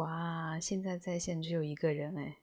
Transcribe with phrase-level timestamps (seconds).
[0.00, 2.38] 哇，现在在线只有一个人哎！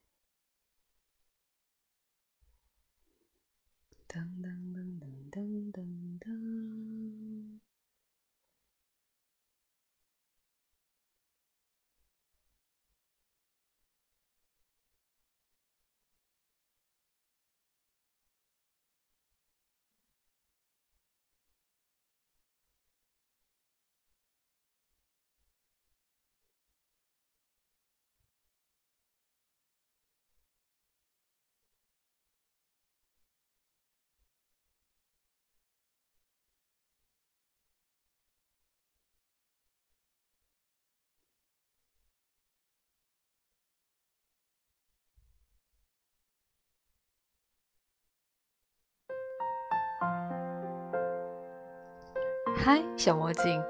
[52.68, 53.64] 嗨，小魔镜！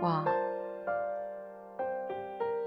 [0.00, 0.24] 哇，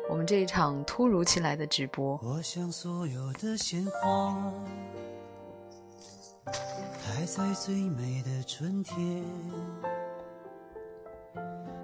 [0.10, 4.36] 我们这一场突如其来的直播，我想所有的鲜花
[6.52, 9.24] 开在最美的春天，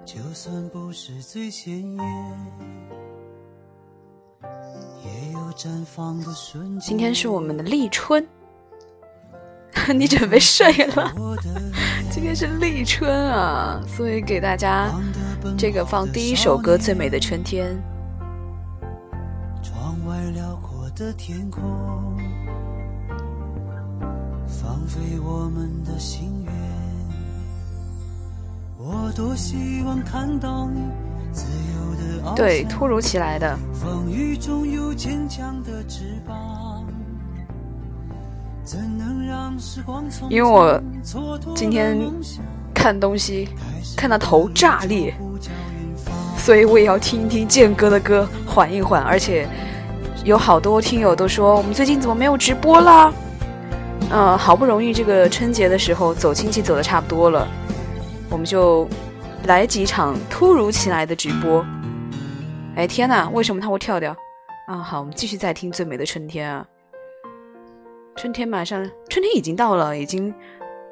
[0.04, 2.06] 就算不是最鲜艳，
[5.02, 6.80] 也有绽放的瞬间。
[6.80, 8.22] 今天是我们的立春。
[9.92, 11.12] 你准备睡了？
[12.10, 14.90] 今天是立春啊，所以给大家
[15.56, 17.68] 这个放第一首歌《最美的春天》。
[19.62, 21.62] 窗外辽阔的天空，
[24.46, 26.52] 放飞我们的心愿。
[28.76, 30.80] 我多希望看到你
[31.32, 31.44] 自
[31.74, 33.56] 由的对，突如其来的。
[33.72, 36.49] 风雨中有坚强的翅膀。
[40.28, 40.80] 因为我
[41.54, 41.98] 今天
[42.74, 43.48] 看东西
[43.96, 45.14] 看到头炸裂，
[46.36, 49.02] 所以我也要听一听健哥的歌缓一缓。
[49.02, 49.48] 而且
[50.24, 53.12] 有好多听友都说我们最近怎么没有直播啦？
[54.10, 57.46] 嗯，好不容易这个春节的时候走亲戚走的差不多了，
[58.28, 58.88] 我们就
[59.44, 61.64] 来几场突如其来的直播。
[62.76, 64.16] 哎天呐，为什么他会跳掉？
[64.66, 66.66] 啊，好，我们继续再听《最美的春天》啊。
[68.16, 70.32] 春天马上，春天已经到了，已经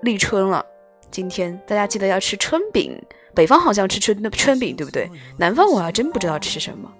[0.02, 0.66] 立春了。
[1.10, 3.00] 今天大家记得要吃春饼，
[3.32, 5.08] 北方好像吃春的春饼，对不对？
[5.38, 6.92] 南方我还真不知道吃什么。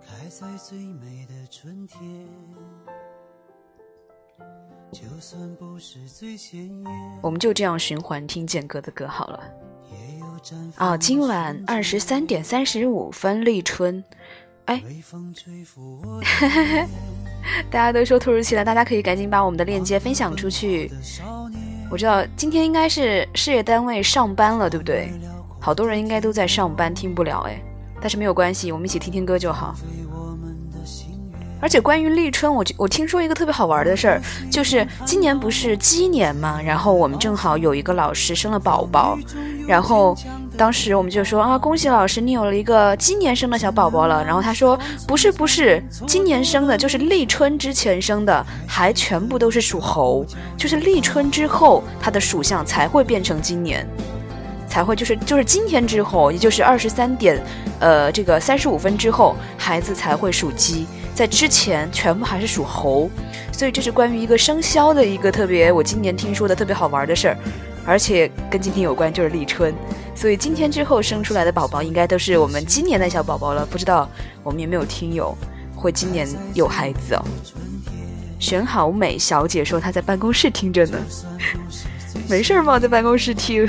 [0.00, 2.26] 开在最美的春天
[7.20, 9.40] 我们就这样循环听建哥的歌好了。
[10.76, 14.02] 啊，今晚二十三点三十五分立春。
[14.66, 14.82] 哎，
[17.70, 20.90] 大家都说突如其来，大家可以赶紧把我们的链接分享出去。
[21.90, 25.12] 我知道今天应该是事业单位上班了，对不对？
[25.60, 27.60] 好多人应该都在上班，听不了哎。
[28.00, 29.74] 但是没有关系，我们一起听听歌就好。
[31.62, 39.16] 而且关于立春，我我听说一个特别好玩的事儿，就是今年不是鸡年嘛，然后我们正好有一个老师生了宝宝，
[39.64, 40.16] 然后
[40.58, 44.24] 当时我们就说啊，恭喜老师，你有了一个鸡年生的小宝宝了。
[44.24, 53.86] 然后他说不是不是，今年生的就是立春之前生的，还全部都是属猴，就是立春之后它的属相才会变成今年，
[54.66, 57.40] 才会就是就是今天之后，也就是二十三点，
[57.78, 60.86] 呃，这个三十五分之后，孩子才会属鸡。
[61.14, 63.10] 在之前全部还是属猴，
[63.52, 67.36] 所以这是关于一个生肖的一个特别，我今年听说的特别好玩的事儿，
[67.84, 69.74] 而且跟今天有关，就是立春，
[70.14, 73.66] 所以今天之后生出来的宝宝应该都是我们今年的小宝宝了。
[73.66, 74.08] 不知道
[74.42, 75.36] 我们有没有听友
[75.76, 77.24] 会今年有孩子哦？
[78.38, 80.98] 选好美小姐说她在办公室听着呢，
[82.28, 83.68] 没事儿嘛，在办公室听。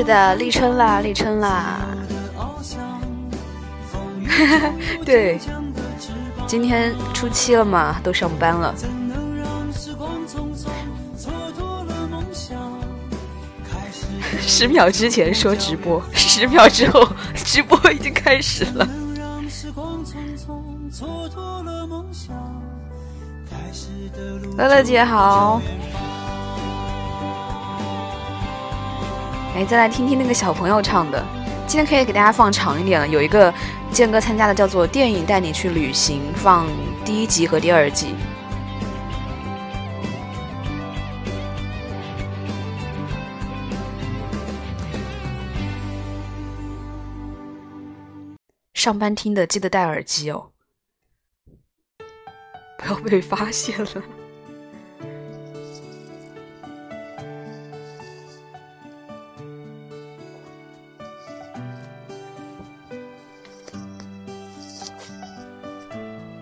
[0.00, 1.80] 是的，立春啦，立春啦。
[5.04, 5.38] 对，
[6.46, 8.74] 今天初七了嘛，都上班了。
[14.40, 18.88] 十秒之前说直播，十秒之后直播已经开始了。
[24.56, 25.60] 乐乐姐好。
[29.54, 31.24] 哎，再来听听那个小朋友唱的。
[31.66, 33.52] 今天可以给大家放长一点了，有一个
[33.92, 36.66] 健哥参加的叫做《电影带你去旅行》，放
[37.04, 38.14] 第一集和第二集。
[48.74, 50.50] 上班听的记得戴耳机哦，
[52.78, 54.19] 不要被发现了。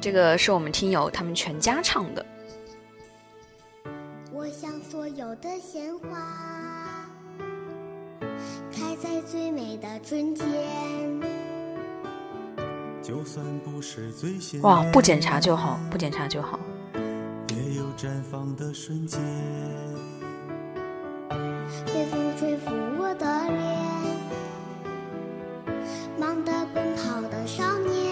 [0.01, 2.25] 这个是我们听友他们全家唱的。
[4.33, 7.05] 我想所有的鲜花
[8.73, 10.47] 开在最美的春天。
[13.03, 16.61] 就算不是最鲜哇，不检查就好，不检查就好。
[17.49, 19.21] 也有绽放的瞬间。
[21.87, 23.61] 微风吹拂我的脸，
[26.19, 28.08] 忙得奔跑的少年。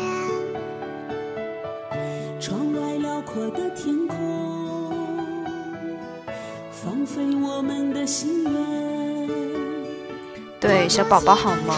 [3.26, 5.44] 阔的天空，
[6.70, 8.52] 放飞我们的心愿。
[10.61, 11.75] 对，小宝宝好吗？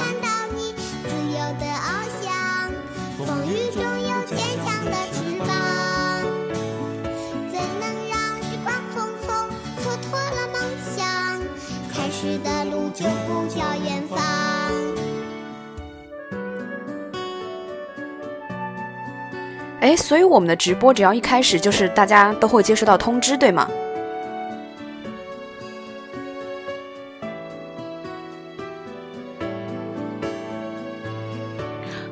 [19.80, 23.68] 哎，所以我们的直播只要一开始，就是大家都会接收到通知，对吗？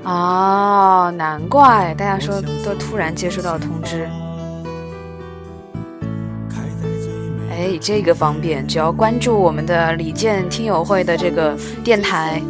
[0.05, 4.09] 哦，难怪大家说都突然接收到通知。
[7.51, 12.41] 哎，这个方便，只要关注我们的李健听友会的这个电台。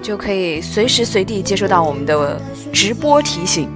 [0.00, 2.38] 就可以随时随地接收到我们的
[2.74, 3.70] 直播提醒，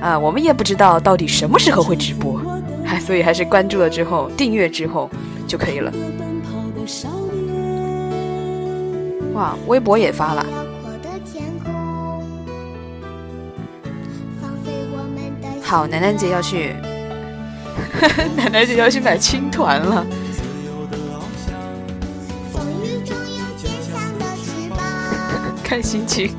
[0.00, 2.40] 啊，我们也不知道到底什么时候会直播，
[2.84, 5.10] 还 所以还是关注了之后订阅之后
[5.48, 5.92] 就可以了。
[9.34, 10.46] 哇，微博也发了。
[15.60, 16.74] 好，楠楠姐要去，
[18.36, 20.06] 楠楠姐要去买青团了。
[25.64, 26.32] 看心情。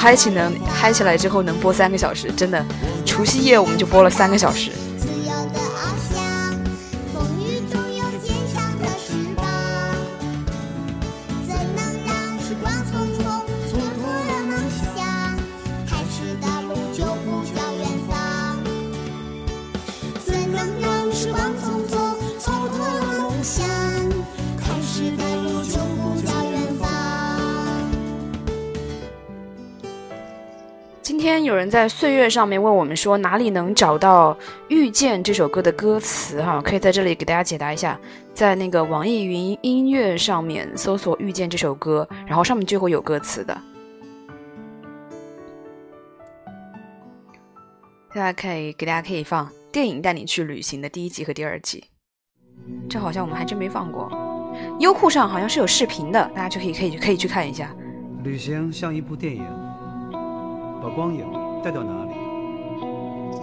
[0.00, 2.64] 嗨起能嗨起来之后能播三个小时，真的，
[3.04, 4.70] 除夕夜我们就播了三个小时。
[31.68, 34.34] 在岁月上面问我们说哪里能找到
[34.68, 36.42] 《遇见》这首歌的歌词？
[36.42, 37.98] 哈，可以在这里给大家解答一下，
[38.32, 43.56] 在那个网易云音乐上面搜索《遇见》这首歌，然后上面就会有歌词的。
[48.14, 51.84] 大家可以给大家可以放《电影带你去旅行》的第一集和第二集，
[52.88, 54.10] 这好像我们还真没放过。
[54.80, 57.74] 优酷上好像是有视频的，大家就可以可以可以去看一下。
[58.22, 59.44] 旅行像一部电影。
[60.80, 61.26] 把光影
[61.62, 62.12] 带到哪里，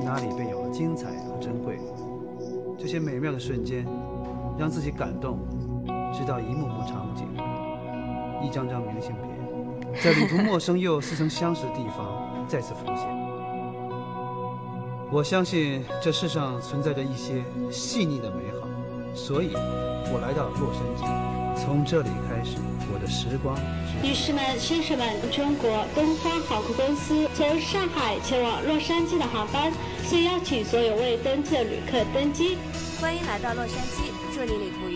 [0.03, 1.79] 哪里便有了精彩和珍贵。
[2.77, 3.85] 这些美妙的瞬间，
[4.57, 5.39] 让自己感动，
[6.13, 7.27] 直到一幕幕场景，
[8.41, 13.07] 一张张明信片，在旅途陌生又似曾相识的地方再次浮现。
[15.11, 18.67] 我相信这世上存在着一些细腻的美好，
[19.13, 22.57] 所以我来到了洛杉矶，从这里开始。
[22.93, 23.57] 我的时光。
[24.03, 29.71] 女士们、先生们，中国东方航空公司从上海前往洛杉矶的航班，
[30.03, 32.57] 现邀请所有未登机的旅客登机。
[33.01, 34.87] 欢迎来到洛杉矶，祝你旅途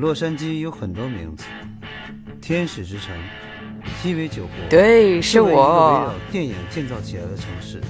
[0.00, 1.44] 洛杉矶有很多名字。
[2.40, 3.14] 天使之城，
[4.02, 5.50] 鸡尾酒国，对，是我。
[5.50, 7.82] 围绕电影建造起来的城市，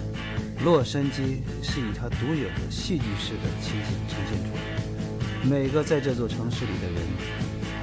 [0.64, 5.49] 洛杉矶是以它独有的戏剧式的情景呈现出来。
[5.49, 7.00] 每个在这座城市里的人，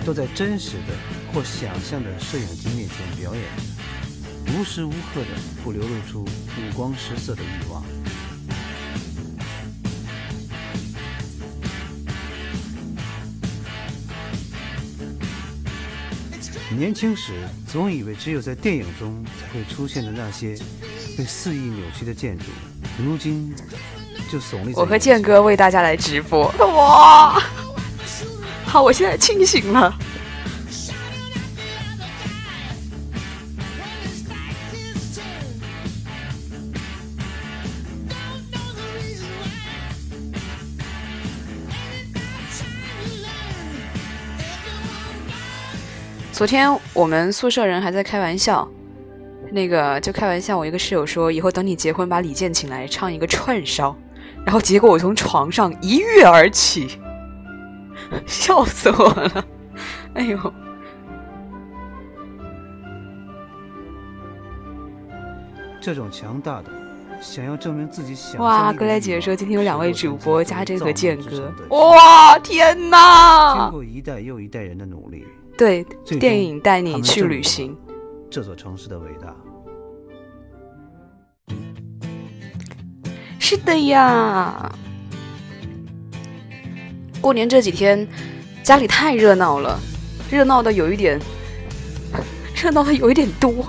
[0.06, 0.94] 都在真实的
[1.32, 5.30] 或想象的摄影机面前表演着，无时无刻的
[5.64, 7.82] 不流露出五光十色的欲望。
[16.78, 17.34] 年轻时
[17.68, 20.56] 总以为只有在电影中才会出现的那些
[21.18, 22.46] 被肆意扭曲的建筑，
[23.04, 23.52] 如今
[24.32, 27.42] 就耸立在我和眼前健哥为大家来直播，哇！
[28.64, 29.92] 好，我现在清醒了。
[46.38, 48.70] 昨天我们宿舍人还在开玩笑，
[49.52, 53.96] 那个就开玩笑，我一个室友说，以后等你结婚，把李健请来唱一个串烧，
[54.46, 57.00] 然后结果我从床上一跃而起，
[58.28, 59.46] 笑死我了，
[60.14, 60.54] 哎呦！
[65.82, 66.70] 这种强大的
[67.20, 72.92] 想要证明自己想象哇，格莱姐说今天有两位主播加这个健哥哇，天经！
[73.72, 75.26] 过一代又一代人的努力，
[75.58, 75.84] 对
[76.20, 77.76] 电影带你去旅行。
[78.30, 79.36] 这座城市的伟大。
[83.40, 84.72] 是的呀，
[87.20, 88.08] 过年这几天
[88.62, 89.80] 家里太热闹了，
[90.30, 91.20] 热闹的有一点，
[92.54, 93.66] 热闹的有一点多。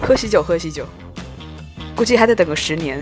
[0.00, 0.86] 喝喜酒，喝喜酒，
[1.94, 3.00] 估计还得等个十年。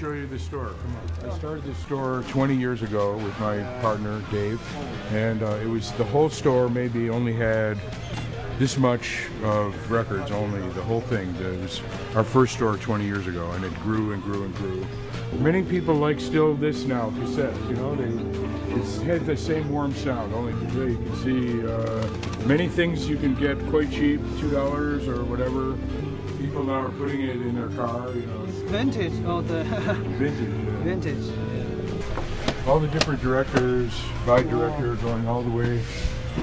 [0.00, 0.70] Show you the store.
[0.82, 1.30] Come on.
[1.30, 4.58] I started this store 20 years ago with my partner Dave,
[5.12, 6.70] and uh, it was the whole store.
[6.70, 7.78] Maybe only had
[8.58, 11.34] this much of records, only the whole thing.
[11.36, 11.82] It was
[12.14, 14.86] our first store 20 years ago, and it grew and grew and grew.
[15.38, 17.68] Many people like still this now cassettes.
[17.68, 18.40] You know, they
[18.74, 20.32] it has the same warm sound.
[20.32, 25.06] Only today you can see uh, many things you can get quite cheap, two dollars
[25.06, 25.76] or whatever.
[26.40, 28.10] People now are putting it in their car.
[28.12, 28.38] You know,
[28.72, 29.62] Vintage, oh the
[30.18, 30.48] vintage.
[30.48, 30.82] yeah.
[30.82, 32.66] vintage.
[32.66, 33.92] All the different directors,
[34.26, 35.82] by director, going all the way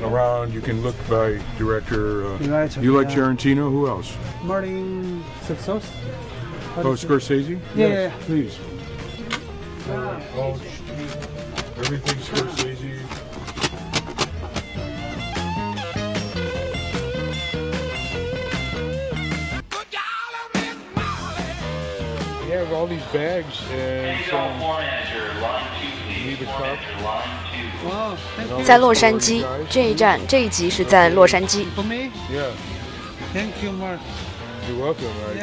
[0.04, 0.54] around.
[0.54, 2.28] You can look by director.
[2.28, 3.16] Uh, Director, you like yeah.
[3.16, 3.72] Tarantino?
[3.72, 4.16] Who else?
[4.44, 5.90] Martin Scorsese.
[6.78, 7.60] Oh, Scorsese.
[7.76, 8.60] Yeah, Yes, yeah, please.
[9.90, 10.60] Oh,
[11.78, 12.77] everything Scorsese.
[22.48, 24.58] We have all these bags and some
[26.08, 26.80] leave a cup.
[27.84, 28.16] Wow,
[28.64, 31.66] 在洛杉矶这一站，这一集是在洛杉矶。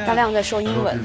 [0.06, 0.98] 大量在说英文.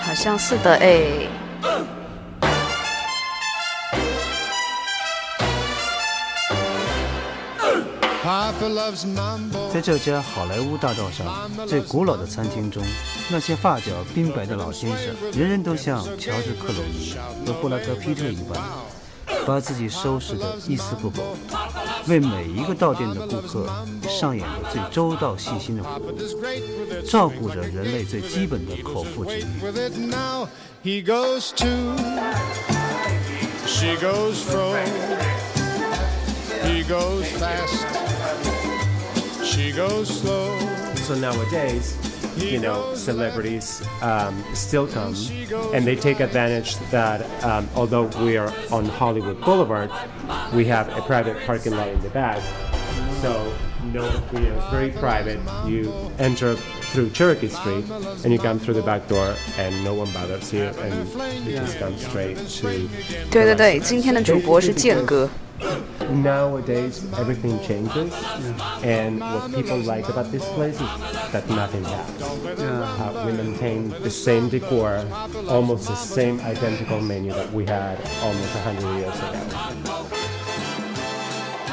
[0.00, 1.26] 好像是的，哎。
[9.72, 12.84] 在这家好莱坞大道上最古老的餐厅中，
[13.30, 17.14] 那些发角冰白的老先生，人人都像乔治·克鲁尼
[17.46, 18.62] 和布拉德·皮特一般，
[19.46, 21.22] 把自己收拾得一丝不苟，
[22.06, 23.66] 为每一个到店的顾客
[24.06, 26.12] 上演着最周到细心的服务，
[27.08, 29.44] 照顾着人类最基本的口腹之欲。
[33.66, 34.76] She goes fro.
[36.62, 38.09] He goes fast.
[39.59, 40.57] She goes slow.
[40.95, 41.95] So nowadays,
[42.37, 45.13] you know, celebrities um, still come
[45.73, 49.91] and they take advantage that um, although we are on Hollywood Boulevard,
[50.53, 52.41] we have a private parking lot in the back.
[53.21, 53.53] So,
[53.93, 54.03] no,
[54.33, 55.39] you know, it's very private.
[55.67, 57.85] You enter through Cherokee Street
[58.23, 61.07] and you come through the back door and no one bothers you and
[61.45, 62.89] you just come straight to
[63.29, 65.29] 对对对，今天的主播是健哥。
[66.11, 68.13] nowadays everything changes,
[68.83, 70.89] and what people like about this place is
[71.31, 72.21] that nothing happens.
[72.59, 75.05] Uh, we maintain the same decor,
[75.47, 79.39] almost the same identical menu that we had almost 100 years ago.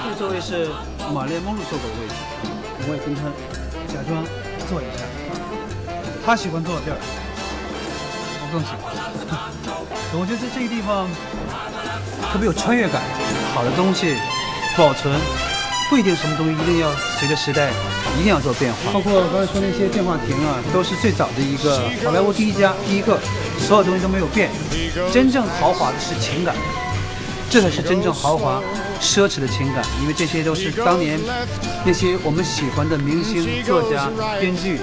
[0.05, 0.69] 这个座位是
[1.13, 2.15] 玛丽梦露坐过的位置，
[2.89, 3.23] 我也跟她
[3.89, 4.25] 假装
[4.69, 5.05] 坐一下。
[6.25, 6.99] 她喜欢坐的地儿，
[8.48, 8.96] 我更喜欢。
[10.16, 11.06] 我觉得在这个地方
[12.32, 13.02] 特别有穿越感，
[13.54, 14.16] 好的东西
[14.78, 15.14] 保存
[15.90, 16.90] 不一定什么东西一定要
[17.20, 17.70] 随着时代
[18.18, 18.94] 一定要做变化。
[18.94, 23.20] 包括刚才说那些电话亭啊，都是最早的一个好莱坞第一家第一个，
[23.60, 24.50] 所有东西都没有变。
[25.12, 26.56] 真正豪华的是情感，
[27.50, 28.62] 这才是真正豪华
[29.02, 31.20] 奢侈的情感，因为这些都是当年
[31.86, 34.80] 那些我们喜欢的明星、作家、编剧、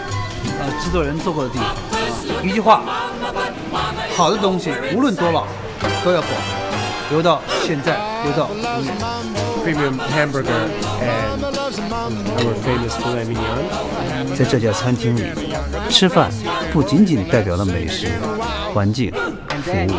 [0.60, 1.74] 呃制作人做过的地方。
[2.42, 2.82] 一句话，
[4.16, 5.46] 好的东西无论多老
[6.04, 6.28] 都要保
[7.10, 8.94] 留到现在，留到永远。
[9.64, 10.68] Premium hamburger
[11.00, 11.40] and
[12.36, 14.36] our famous filet mignon.
[14.36, 15.22] 在这家餐厅里，
[15.88, 16.30] 吃饭
[16.72, 18.08] 不仅仅代表了美食、
[18.74, 19.10] 环境、
[19.62, 19.92] 服务，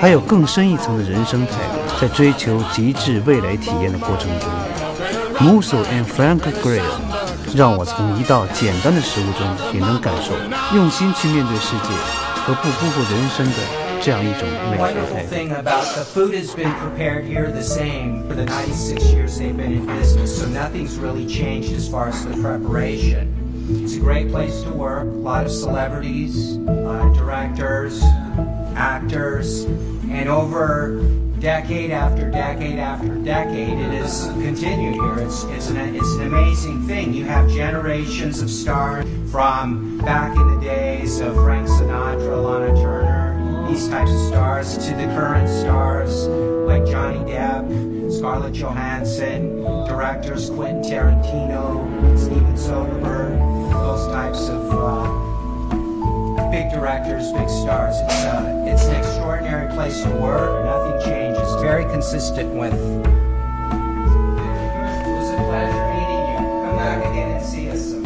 [0.00, 1.82] 还有更深一层的人生态度。
[2.00, 4.48] 在追求极致味蕾体验的过程中
[5.38, 6.82] ，Musso and Frank Grill
[7.54, 10.32] 让我从一道简单的食物中也能感受
[10.74, 11.90] 用心去面对世界
[12.45, 13.53] 和不辜负人生的
[14.01, 15.35] 这样一种美学态 wonderful 度。
[15.35, 19.55] thing about the food has been prepared here the same for the 96 years they've
[19.55, 23.33] been in business, so nothing's really changed as far as the preparation.
[23.69, 28.01] It's a great place to work, a lot of celebrities, uh, directors,
[28.75, 29.65] actors,
[30.09, 31.01] and over
[31.42, 35.18] decade after decade after decade, it has continued here.
[35.18, 37.12] It's, it's, an, it's an amazing thing.
[37.12, 43.68] You have generations of stars from back in the days of Frank Sinatra, Lana Turner,
[43.68, 46.28] these types of stars to the current stars
[46.68, 55.01] like Johnny Depp, Scarlett Johansson, directors Quentin Tarantino, Steven Soderbergh, those types of uh,
[56.52, 57.98] big directors, big stars.
[58.00, 60.66] It's, uh, it's an extraordinary place to work.
[60.66, 61.54] Nothing changes.
[61.62, 62.74] Very consistent with.
[62.74, 62.78] It
[65.16, 66.36] was a pleasure meeting you.
[66.66, 68.01] Come back again and see us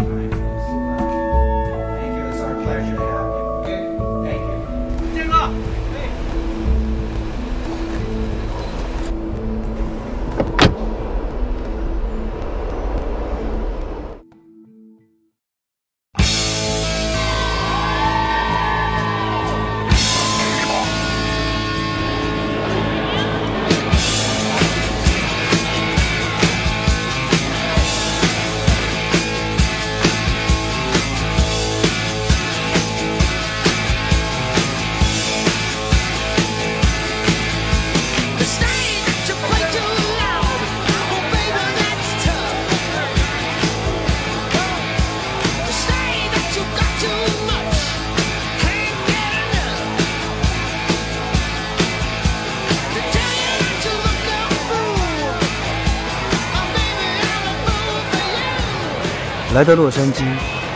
[59.57, 60.23] 来到洛杉矶，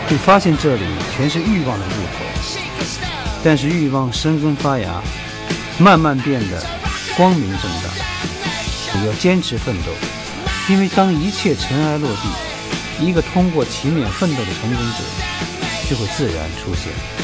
[0.08, 0.82] 会发现这里
[1.14, 2.24] 全是欲望的入口。
[3.44, 5.02] 但是欲望生根发芽，
[5.78, 6.64] 慢慢变得
[7.14, 7.90] 光明正大。
[8.94, 9.92] 你要坚持奋斗，
[10.70, 15.04] 因为当一切尘埃落地，一个通过勤勉奋斗的成功者
[15.90, 17.19] 就会自然出现。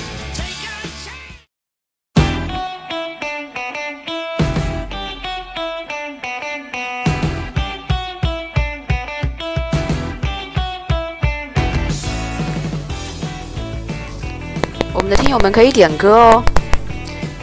[15.37, 16.43] 友们可以点歌哦，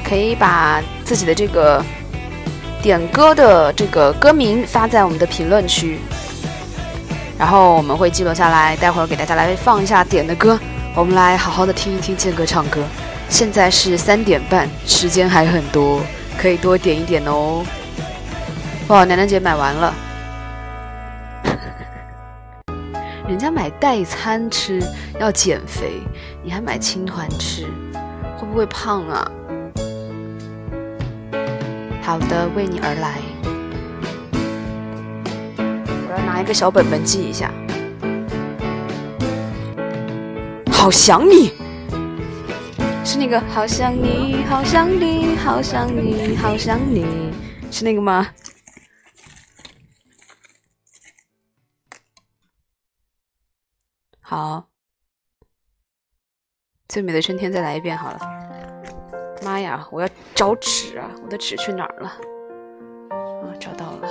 [0.03, 1.83] 可以把自己的这个
[2.81, 5.99] 点歌的这个歌名发在我们的评论区，
[7.37, 10.59] 然后我们会记录下来，待会儿给大家来放一下点的歌，
[10.95, 12.81] 我们来好好的听一听健哥唱歌。
[13.29, 16.01] 现在是三点半，时间还很多，
[16.35, 17.63] 可以多点一点哦。
[18.87, 19.93] 哇，楠楠姐买完了，
[23.33, 24.79] 人家买代餐吃
[25.19, 26.03] 要减肥，
[26.43, 27.65] 你还买青团吃，
[28.37, 29.31] 会不会胖啊？
[32.03, 33.17] 好的，为你而来。
[35.57, 37.51] 我要拿一个小本本记一下。
[40.71, 41.53] 好想你，
[43.03, 47.03] 是那个好想你，好想你，好想你，好想你，
[47.71, 48.27] 是那个吗？
[54.33, 54.65] 好，
[56.87, 58.19] 最美的春天再来一遍好了。
[59.43, 61.07] 妈呀，我要找纸啊！
[61.23, 62.07] 我的纸去哪儿了？
[63.11, 64.09] 啊，找到了。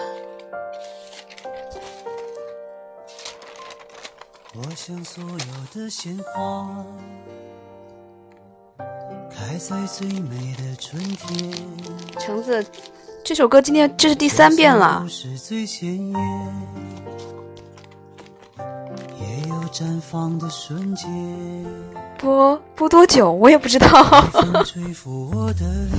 [4.55, 5.37] 我想所有
[5.75, 6.87] 的鲜花
[9.29, 11.53] 开在最美的春天。
[12.21, 12.65] 橙子，
[13.25, 15.05] 这首歌今天这是第三遍了。
[19.73, 21.11] 绽放的瞬间。
[22.19, 23.89] 播播多久我也不知道。
[24.31, 25.99] 风吹拂我的脸，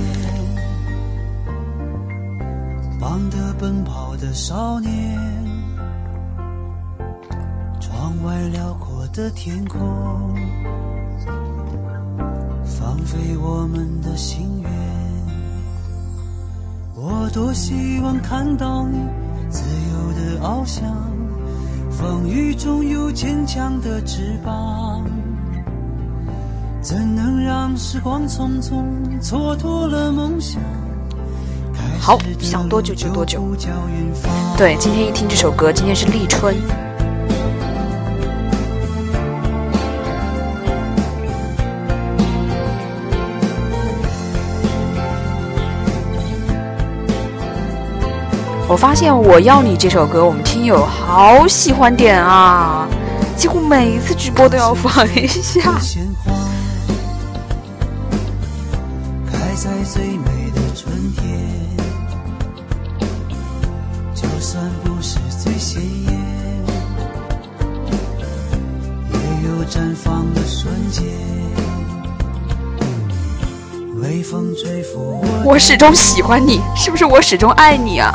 [3.00, 5.18] 忙得奔跑的少年，
[7.80, 9.80] 窗外辽阔的天空，
[12.64, 14.72] 放飞我们的心愿。
[16.94, 18.96] 我多希望看到你
[19.50, 20.84] 自由的翱翔，
[21.98, 25.04] 风雨中有坚强的翅膀。
[26.80, 28.84] 怎能让时光匆匆
[29.22, 30.60] 蹉跎了梦想？
[32.00, 33.40] 好，想多久就多久。
[34.56, 36.54] 对，今天一听这首歌，今天是立春。
[48.74, 52.88] 我发现《我要你》这首歌，我们听友好喜欢点啊，
[53.36, 55.60] 几乎每一次直播都要放一下。
[59.30, 61.24] 开在最美的春天，
[64.12, 66.12] 就算不是最鲜艳，
[69.12, 69.16] 也
[69.48, 71.04] 有绽放的瞬间。
[74.02, 78.12] 微风吹拂我我始终喜欢你，是不是我始终爱你啊？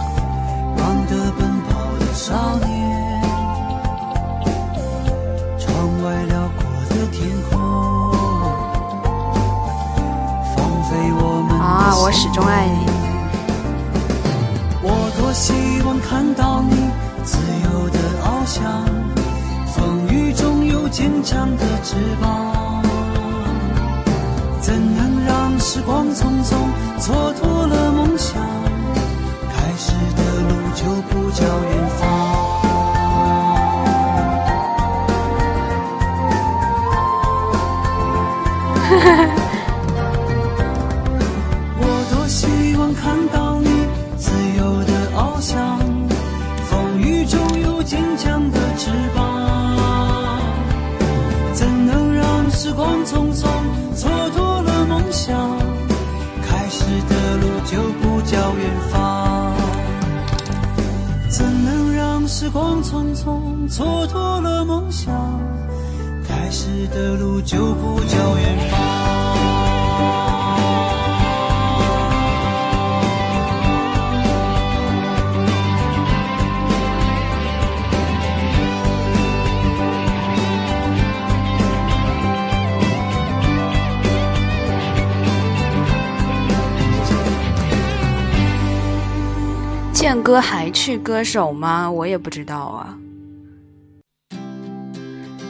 [91.10, 91.90] 歌手吗？
[91.90, 92.96] 我也不知道啊。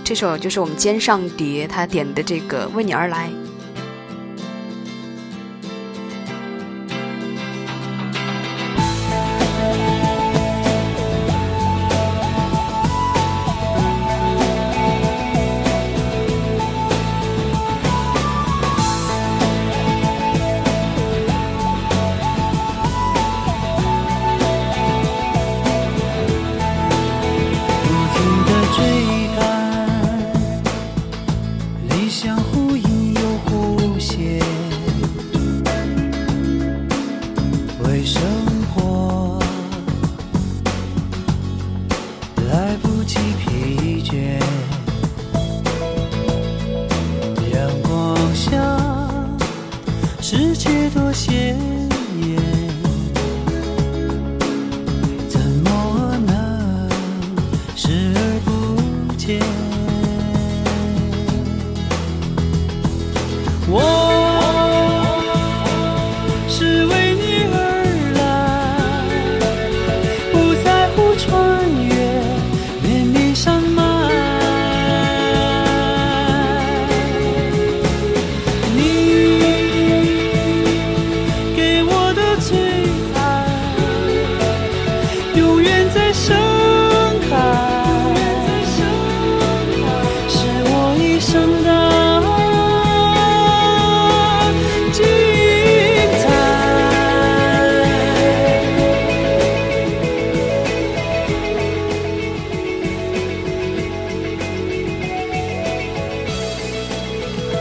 [0.05, 3.27] 这首就是我们肩上蝶他点的这个《为你而来》。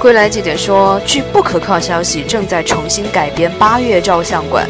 [0.09, 4.67] 归来姐姐说，据不可靠消息，正在重新改编《八月照相馆》。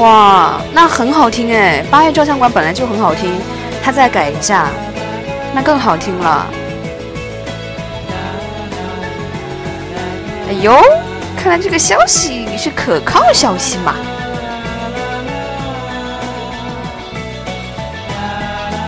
[0.00, 3.30] 哇，那很好听哎，《八月照相馆》本来就很好听，
[3.80, 4.68] 他再改一下，
[5.54, 6.48] 那更好听了。
[10.48, 10.82] 哎呦，
[11.36, 13.94] 看来这个消息是可靠消息嘛。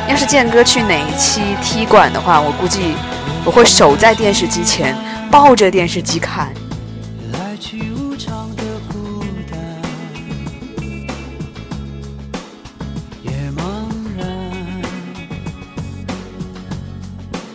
[0.08, 2.96] 要是健哥去哪一期踢馆的话，我估计
[3.44, 4.96] 我会守在电视机前，
[5.32, 6.52] 抱着电视机看。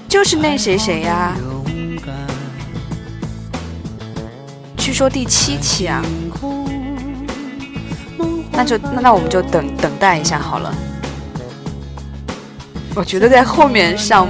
[0.10, 1.38] 就是那谁谁呀？
[4.76, 6.02] 据说第七期啊，
[8.52, 10.74] 那就那那我们就等等待一下好了。
[12.96, 14.28] 我觉得在后面上，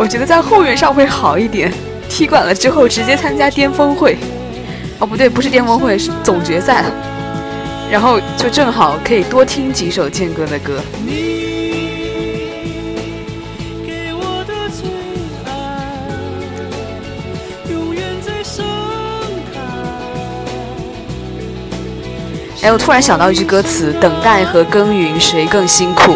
[0.00, 1.70] 我觉得在后援上会好一点。
[2.08, 4.16] 踢馆了之后，直接参加巅峰会。
[4.98, 6.86] 哦，不对，不是巅峰会，是总决赛。
[7.90, 10.80] 然后就正好可以多听几首健哥的歌。
[22.62, 26.14] 哎，我突然想到一句歌词：“等待和耕耘，谁更辛苦？”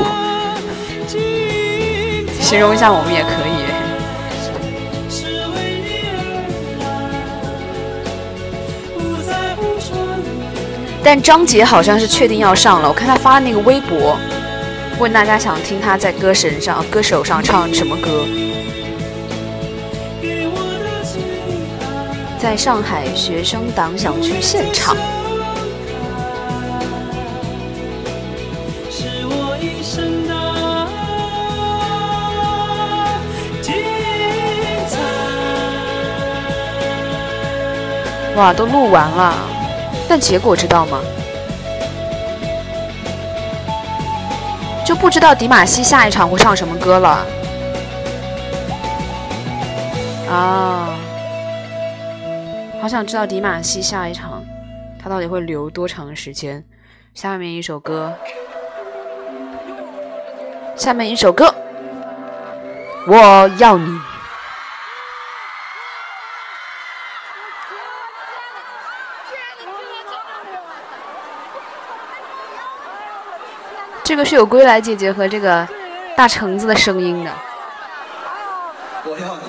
[2.41, 3.44] 形容一下我们也可以。
[11.05, 14.17] 但张杰好像是确定要上了，我看他发那个微博，
[14.99, 18.25] 问大家想听他在歌神上、歌手上唱什么歌。
[22.39, 24.97] 在上海学生党想去现场。
[38.37, 39.35] 哇，都录完了，
[40.09, 41.01] 但结果知道吗？
[44.85, 47.27] 就不知道迪玛希下一场会唱什么歌了。
[50.29, 50.95] 啊，
[52.83, 54.45] 好想知道迪玛希下一场
[55.03, 56.63] 他到底会留多长时间。
[57.15, 58.13] 下面一首歌，
[60.77, 61.55] 下面一首歌，
[63.07, 63.99] 我要你。
[74.03, 75.67] 这是有归来姐姐和这个
[76.17, 77.31] 大橙子的声音的。
[79.05, 79.43] 我要你。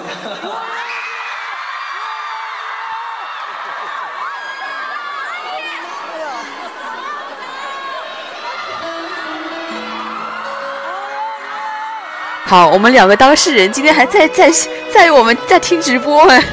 [12.47, 14.51] 好，我们两个当事人今天还在在
[14.93, 16.43] 在我们在听直播哎。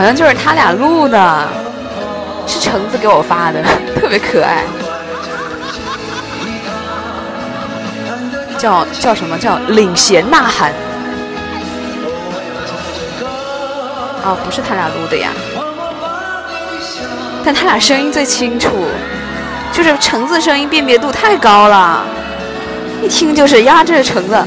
[0.00, 1.46] 好像就是他俩录的，
[2.46, 3.62] 是橙子给我发的，
[4.00, 4.64] 特别可爱。
[8.56, 10.72] 叫叫什么叫领衔呐喊？
[14.24, 15.28] 啊，不是他俩录的呀，
[17.44, 18.86] 但他俩声音最清楚，
[19.70, 22.02] 就是橙子声音辨别度太高了，
[23.02, 24.46] 一听就是呀，这是橙子。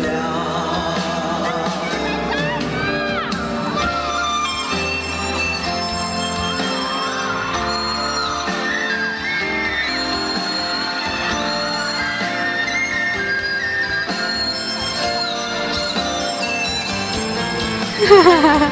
[18.22, 18.68] 哈哈哈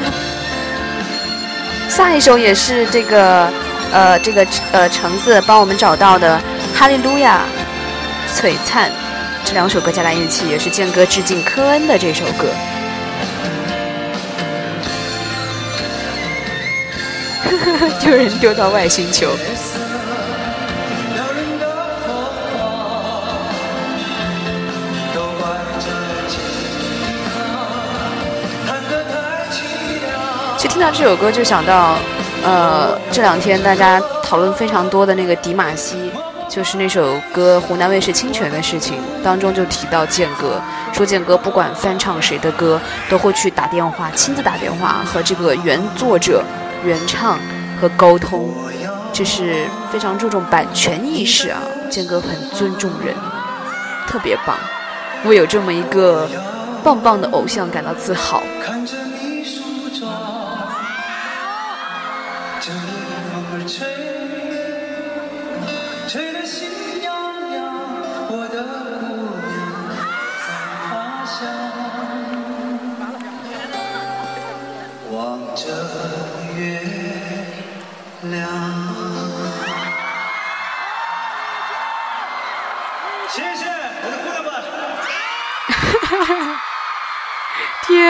[1.88, 3.50] 下一首也是这个，
[3.92, 6.40] 呃，这个呃橙子帮我们找到的
[6.78, 7.42] 《哈利路亚》
[8.40, 8.88] 《璀璨》
[9.44, 12.48] 这两首歌加在一起，也是健哥致敬科恩的这首歌。
[18.00, 19.28] 丢人丢到外星球。
[30.82, 31.94] 到这首歌，就想到，
[32.42, 36.10] 呃，这两天大家讨论非常多的那个迪玛希，
[36.48, 40.60] 就是那首歌湖南卫视侵权的事情当中，就提到健哥，
[40.92, 46.42] 说健哥不管翻唱谁的歌，都会去打电话，亲自打电话和这个原作者、
[46.84, 47.38] 原唱
[47.80, 48.52] 和沟通，
[49.12, 51.60] 这是非常注重版权意识啊。
[51.88, 53.14] 健哥很尊重人，
[54.08, 54.56] 特别棒，
[55.24, 56.28] 我有这么一个
[56.82, 58.42] 棒棒的偶像感到自豪。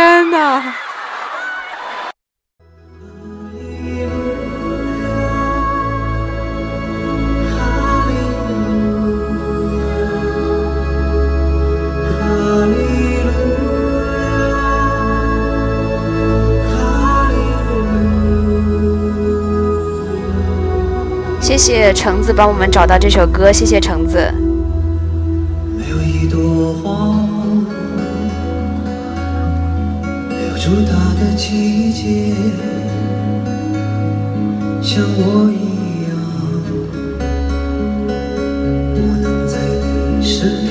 [0.03, 0.61] 天哪！
[21.41, 24.19] 谢谢橙子帮我们找到这首歌，谢谢橙子。
[25.79, 27.12] 没有一朵花
[30.65, 32.33] 留住它的季节，
[34.81, 36.11] 像我一样，
[38.95, 39.59] 我能在
[39.91, 40.71] 你身边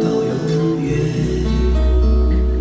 [0.00, 0.30] 到永
[0.86, 0.88] 远。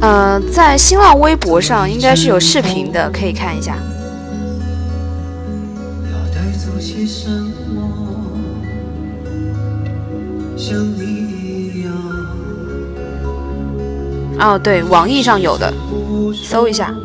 [0.01, 3.77] 呃，在新浪微博上应该是有视频的，可以看一下。
[14.39, 15.73] 哦，对，网易上有的，
[16.33, 16.95] 搜一下。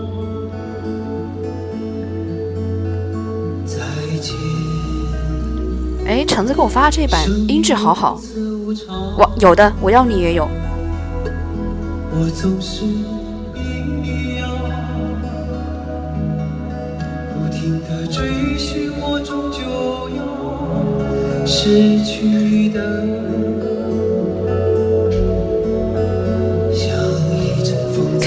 [6.07, 8.21] 哎，橙子给我发这版音质好好，
[9.19, 10.47] 我有的，我要你也有。
[12.13, 12.85] 我总是
[18.13, 19.59] 追寻，我终究
[20.15, 22.79] 要失去的，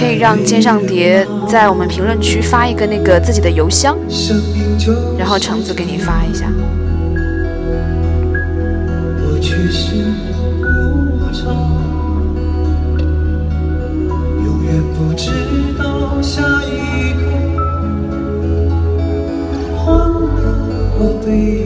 [0.07, 3.97] 可以让肩上蝶在我们评论区发一个那个自己的邮箱，
[5.17, 6.45] 然后橙子给你发一下。
[14.45, 15.29] 永远不知
[15.77, 17.25] 道下一刻，
[19.75, 20.55] 换了
[20.97, 21.56] 我悲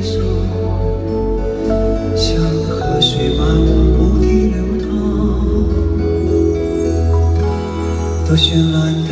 [8.31, 9.11] 多绚烂的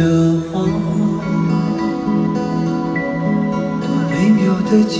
[0.49, 0.63] 花，
[3.81, 4.95] 多美妙的季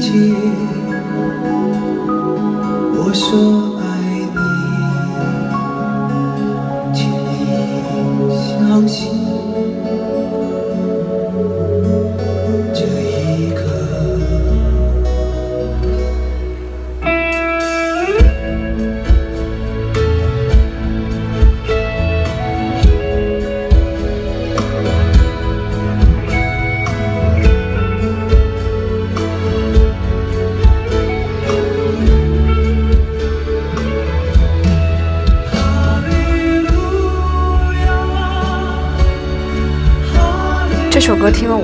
[0.00, 0.10] 节。
[2.98, 3.69] 我说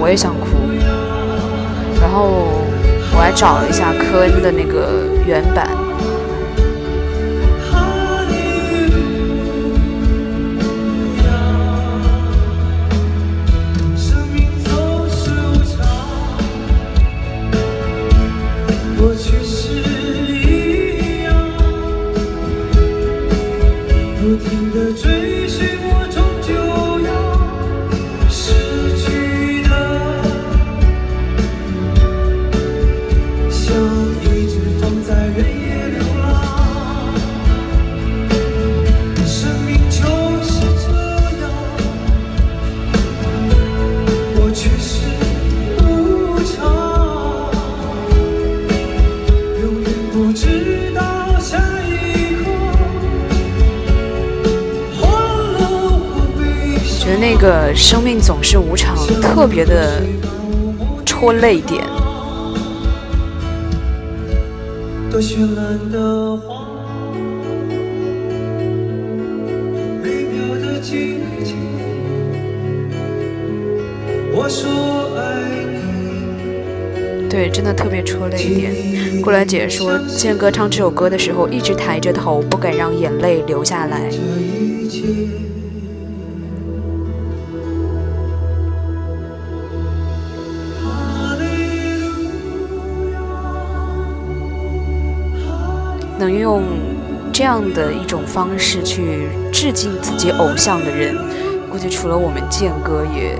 [0.07, 0.47] 我也想哭。
[2.01, 2.47] 然后
[3.13, 5.76] 我还找了一下科恩的那个原版。
[58.07, 60.01] 命总是无常，特别的
[61.05, 61.83] 戳泪点。
[77.29, 79.21] 对，真的特别戳泪点。
[79.21, 84.09] 顾兰姐说，健哥唱这首歌的时候，一直抬着头，不敢让眼泪流下来。
[96.27, 96.65] 能用
[97.33, 101.17] 这样的一种方式去致敬自己偶像的人，
[101.71, 103.39] 估计除了我们健哥，也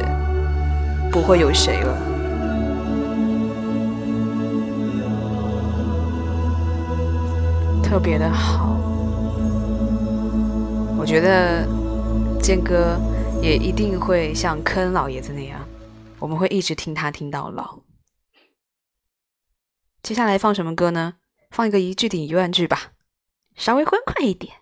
[1.11, 1.99] 不会有谁了。
[7.83, 8.77] 特别的好，
[10.97, 11.67] 我觉得
[12.41, 12.97] 健哥
[13.43, 15.59] 也一定会像科恩老爷子那样，
[16.21, 17.81] 我们会一直听他听到老。
[20.05, 21.15] 接下来放什么歌呢？
[21.57, 22.79] 放一个一句顶一万句吧，
[23.57, 24.53] 稍微欢快一点。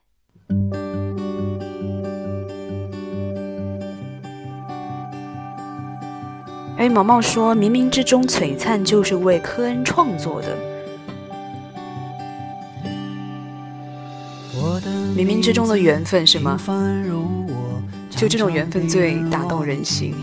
[6.76, 10.56] 哎，毛毛说，冥冥之中璀璨就是为科恩创作的。
[15.16, 16.56] 冥冥之中的缘分是吗？
[18.08, 20.14] 就这种缘分最打动人心。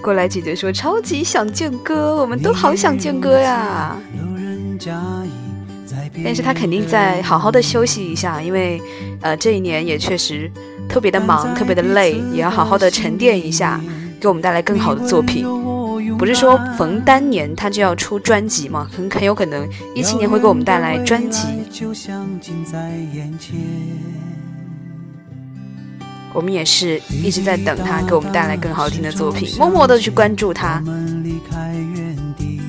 [0.00, 3.96] 过来姐姐说，超级想见哥，我们都好想见哥呀。
[6.24, 8.80] 但是他肯定在好好的休息一下，因为，
[9.20, 10.50] 呃，这一年也确实
[10.88, 13.80] 特别的忙，特别的累，也要好好的沉淀一下，
[14.20, 15.46] 给我们带来更好的作品。
[16.18, 18.90] 不是说逢单年他就要出专辑吗？
[18.94, 21.46] 很很有可能一七年会给我们带来专辑。
[26.32, 30.82] 我们也是一直在等他给我们带来更好听的作品，默默的去关注他。
[31.24, 32.59] 离开原地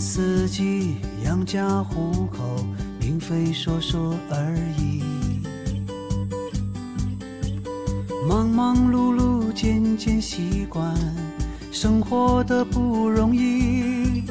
[0.00, 2.66] 四季养家糊口，
[3.00, 5.02] 并非说说而已。
[8.28, 10.94] 忙忙碌碌，渐渐习惯
[11.72, 14.22] 生活的不容易。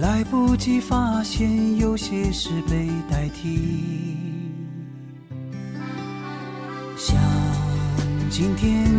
[0.00, 4.16] 来不及发现，有些事被代替。
[6.96, 7.18] 像
[8.30, 8.90] 今天，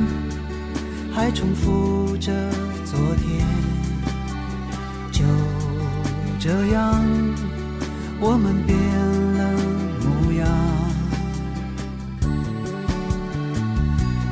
[1.13, 2.31] 还重复着
[2.83, 3.56] 昨天。
[6.47, 7.03] 这样，
[8.21, 9.51] 我们变了
[9.99, 10.47] 模样。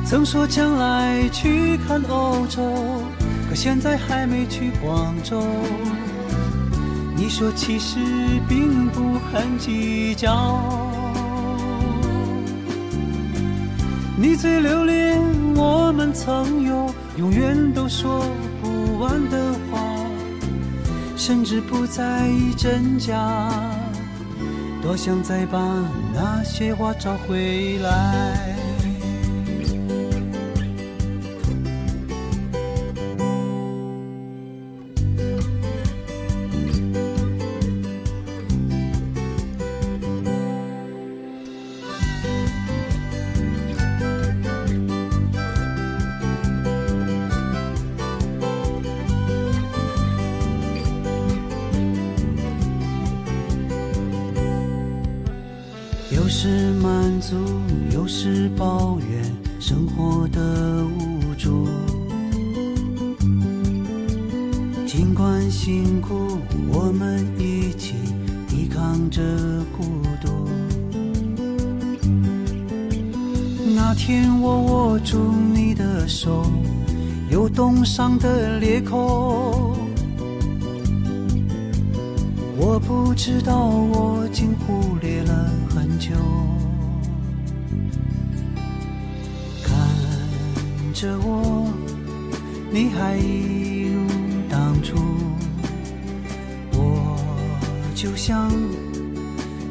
[0.06, 2.62] 曾说将来去看欧洲，
[3.50, 5.44] 可现在还没去广州。
[7.14, 7.98] 你说其实
[8.48, 10.58] 并不很计较。
[14.16, 15.20] 你最留恋
[15.54, 18.24] 我们曾有永远都说
[18.62, 19.95] 不完的话。
[21.16, 23.50] 甚至不在意真假，
[24.82, 25.58] 多想再把
[26.14, 28.55] 那些话找回来。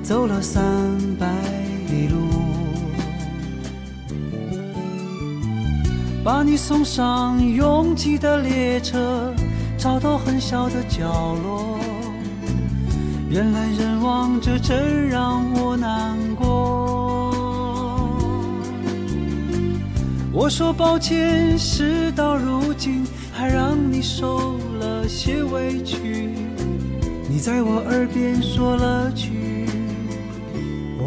[0.06, 0.62] 走了三
[1.20, 1.26] 百
[1.90, 2.30] 里路。
[6.24, 9.34] 把你送上拥挤的列车，
[9.80, 11.80] 找到很小的角落。
[13.32, 17.34] 人来人往，这真让我难过。
[20.32, 23.04] 我说抱歉，事到如今
[23.34, 26.30] 还让你受了些委屈。
[27.28, 29.35] 你在我耳边说了句，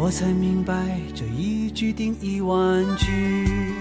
[0.01, 3.73] 我才明白这一句顶一万句。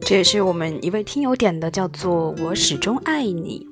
[0.00, 3.66] 这也是我们一位听友点的，叫做“我始终爱你”。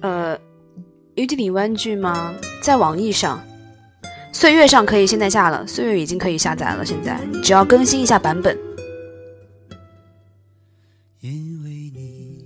[0.00, 0.38] 呃，
[1.14, 2.34] 鱼地里湾剧吗？
[2.60, 3.42] 在网易上、
[4.32, 6.84] 岁月上可以现在下了，岁月已经可以下载了。
[6.84, 8.56] 现在只要更新一下版本。
[11.20, 12.44] 因为你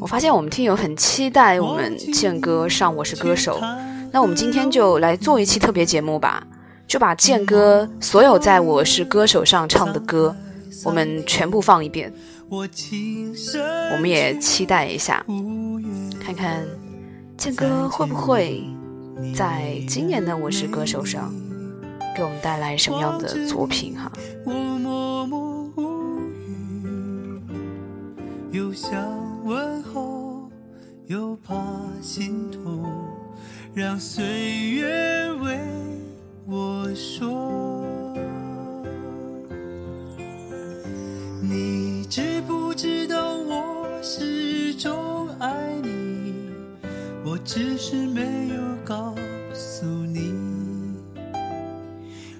[0.00, 3.58] 我发现我们听友很期待我们健哥上《我是歌手》，
[4.12, 6.46] 那我们今天就来做一期特别节目吧。
[6.86, 10.34] 就把健哥所有在我是歌手上唱的歌，
[10.84, 12.12] 我们全部放一遍。
[12.48, 15.24] 我们也期待一下，
[16.20, 16.64] 看看
[17.36, 18.62] 健哥会不会
[19.34, 21.34] 在今年的我是歌手上
[22.16, 24.12] 给我们带来什么样的作品哈。
[28.52, 28.92] 又想
[29.44, 30.48] 问候，
[31.06, 31.54] 又怕
[32.00, 32.84] 心痛，
[33.74, 34.24] 让岁
[34.70, 35.58] 月为。
[36.48, 37.82] 我说，
[41.48, 46.34] 你知不知道我始终爱你？
[47.24, 49.14] 我只是没有告
[49.54, 50.34] 诉你，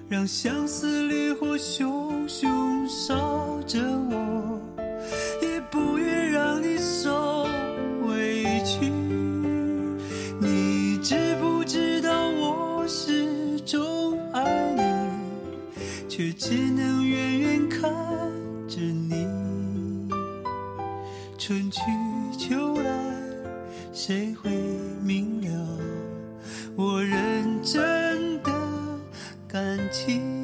[0.09, 4.59] 让相思烈火熊熊烧着我，
[5.41, 7.47] 也不愿让你受
[8.07, 8.89] 委屈。
[10.41, 14.83] 你知不知道我始终爱你？
[16.09, 17.89] 却只能远远看
[18.67, 19.25] 着你，
[21.37, 21.81] 春去
[22.37, 22.91] 秋来，
[23.93, 24.51] 谁会
[25.01, 25.79] 明了
[26.75, 28.51] 我认真的
[29.47, 30.35] 感情？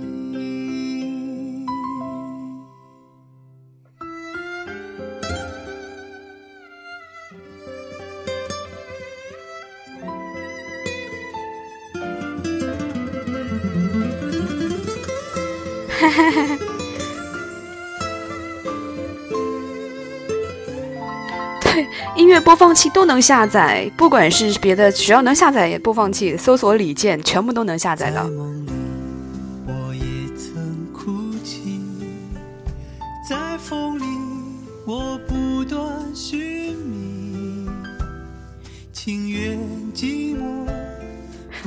[22.15, 28.23] 音乐播放器都能下载，不管是别的，只要能下载播放器，搜索李健，全部都能下载的。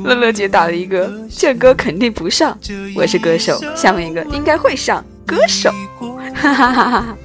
[0.04, 2.56] 乐乐姐打了一个，健哥肯定不上，
[2.94, 3.60] 我是歌手。
[3.74, 5.72] 下面一个应该会上歌手，
[6.34, 7.16] 哈哈哈哈。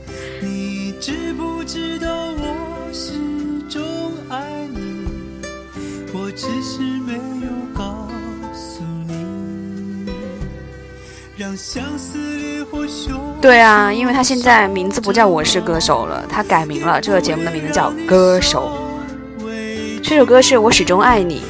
[13.41, 18.72] 对啊，因为他现在名字不叫我是歌手了，他改名了，这个节目的名字叫歌手。
[20.04, 21.41] 这首歌是我始终爱你。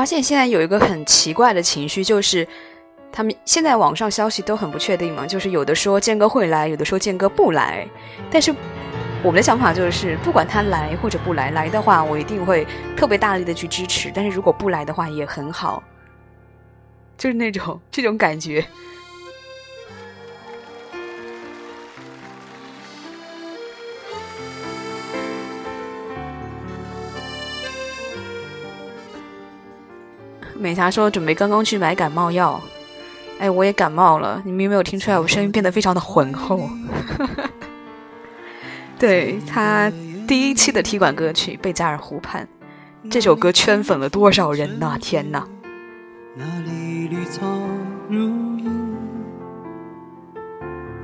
[0.00, 2.48] 发现现在有一个很奇怪的情绪，就是
[3.12, 7.86] 他们现在网上消息都很不确定嘛，就是有的说建哥会来，有的说建哥不来。
[8.30, 8.50] 但是
[9.22, 15.82] 我们的想法就是，不管他来或者不来，来的话我一定会特别大力的去支持；但是如果不来的话也很好，
[17.18, 18.64] 就是那种这种感觉。
[30.60, 32.60] 美霞说准备刚刚去买感冒药，
[33.38, 34.42] 哎，我也感冒了。
[34.44, 36.68] 你们有没有听出来我声音变得非常的浑厚？
[38.98, 39.90] 对他
[40.28, 42.46] 第一期的踢馆歌曲《贝加尔湖畔》，
[43.10, 44.98] 这首歌圈粉了多少人呐！
[45.00, 45.46] 天呐！
[46.36, 47.40] 那里绿草
[48.10, 48.18] 如
[48.58, 48.70] 茵，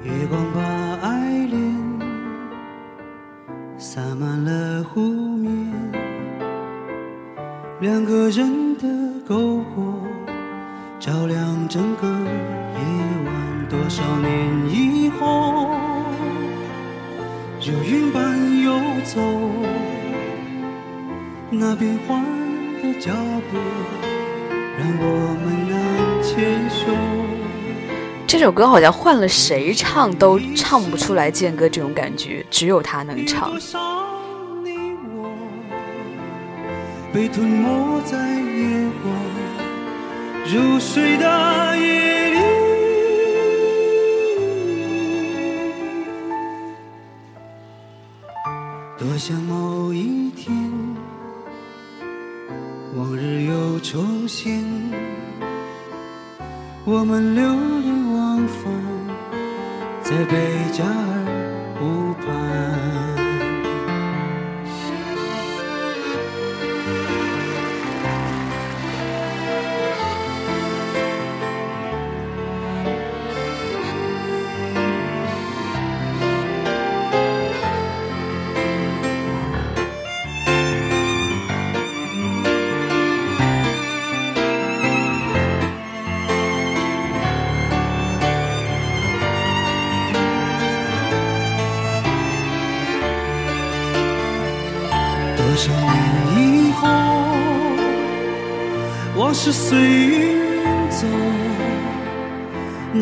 [0.04, 0.60] 月光把
[1.08, 1.58] 爱恋
[3.78, 5.85] 洒满了湖面，
[7.78, 8.88] 两个人的
[9.28, 10.00] 篝火
[10.98, 12.78] 照亮整个夜
[13.26, 13.68] 晚。
[13.68, 14.30] 多少年
[14.70, 15.68] 以后，
[17.60, 19.20] 如云般游走
[21.50, 22.24] 那变幻
[22.82, 23.12] 的脚
[23.50, 23.58] 步。
[24.78, 26.86] 让我们难牵手。
[28.26, 33.52] 这首歌好像换了谁唱都唱不出来健哥这种感觉，只有他能唱。
[37.16, 39.10] 被吞没在夜光
[40.52, 41.24] 入睡的
[41.78, 42.38] 夜里，
[48.98, 50.54] 多想某一天。
[52.94, 54.62] 往日又重现，
[56.84, 57.42] 我们流
[57.80, 58.70] 连忘返
[60.02, 60.36] 在贝
[60.70, 61.25] 加尔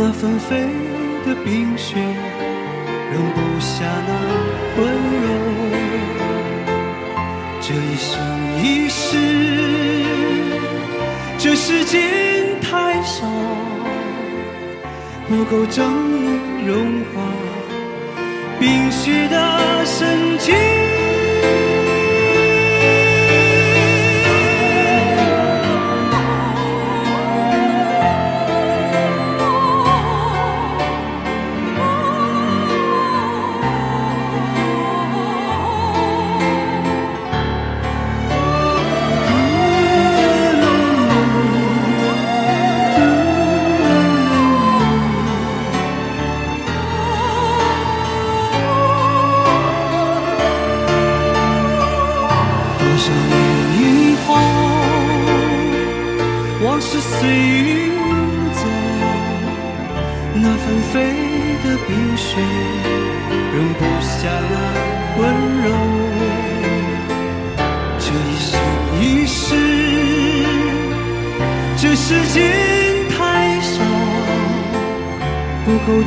[0.06, 0.60] 那纷飞
[1.24, 4.12] 的冰雪容不下那
[4.76, 4.84] 温
[5.24, 5.26] 柔。
[7.58, 8.12] 这一生
[8.62, 9.16] 一世，
[11.38, 12.02] 这时间
[12.60, 13.26] 太少，
[15.26, 17.22] 不够证明融化
[18.60, 20.54] 冰雪的深情。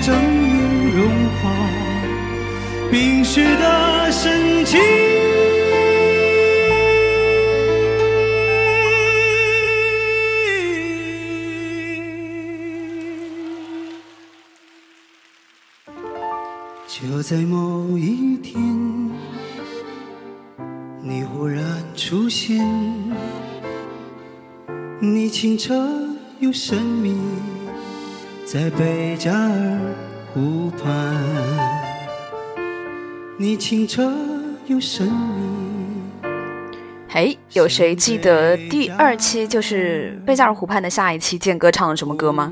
[0.08, 0.37] 不
[33.58, 34.14] 清澈
[34.68, 36.30] 又神秘？
[37.10, 42.52] 嘿有谁记得第二期就是贝加尔湖畔的下一期健哥唱了什么歌吗？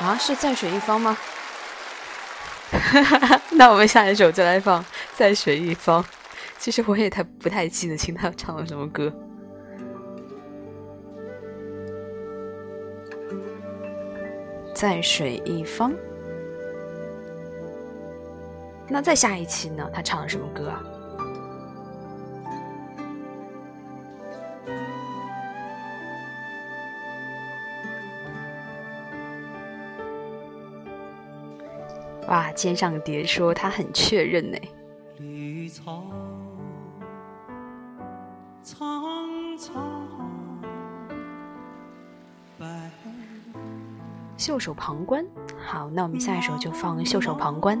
[0.00, 1.16] 啊是在水一方吗？
[3.52, 4.82] 那我们下一首就来放
[5.14, 6.02] 《在水一方》。
[6.58, 9.12] 其实我也太不太记得清他唱了什么歌。
[14.74, 15.92] 在水一方。
[18.88, 19.88] 那再下一期呢？
[19.92, 20.82] 他唱了什么歌啊？
[32.28, 34.58] 哇，肩上蝶说他很确认呢。
[35.18, 36.04] 绿草
[38.62, 40.08] 苍苍，
[42.58, 42.90] 白
[44.36, 45.24] 袖手旁观。
[45.64, 47.78] 好，那我们下一首就放《袖手旁观》。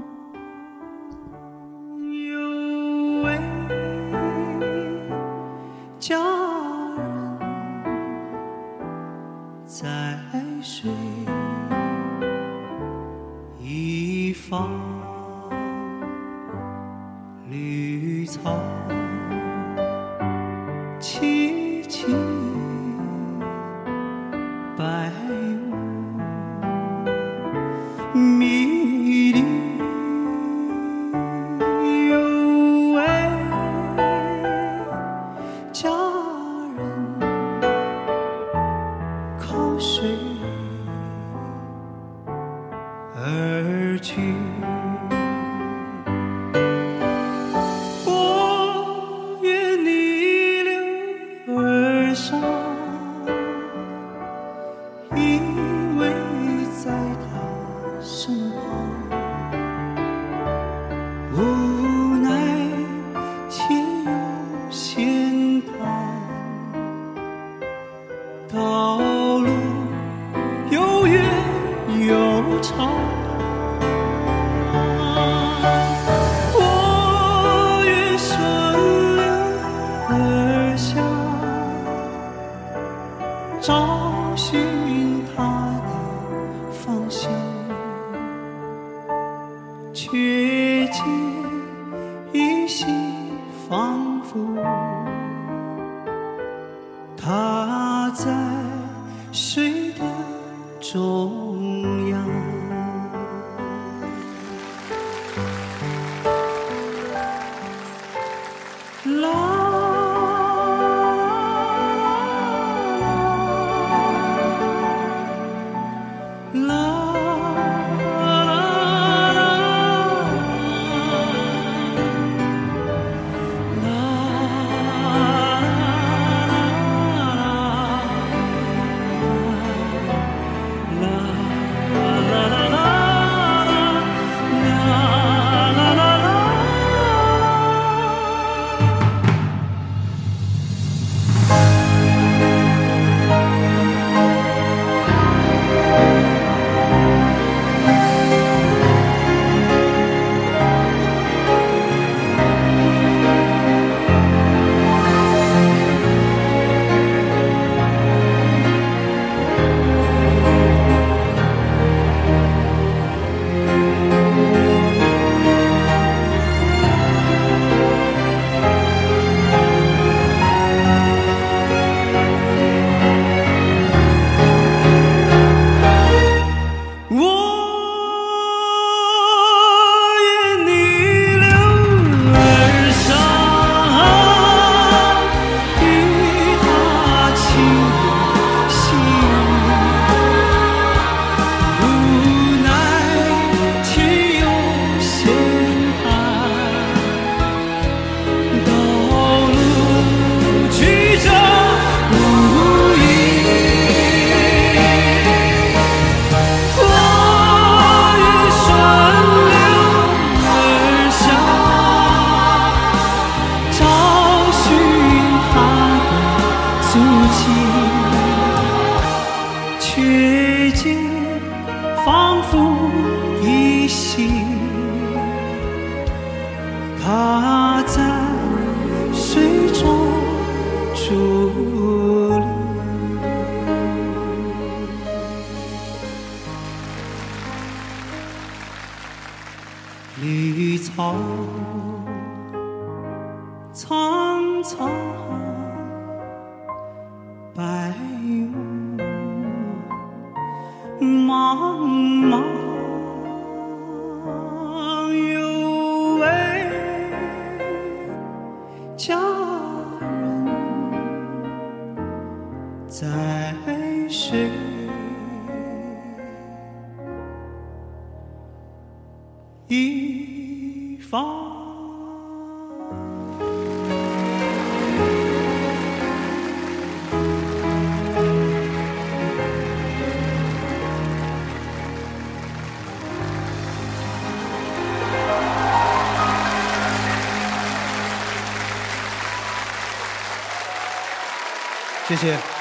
[292.16, 292.53] 谢谢。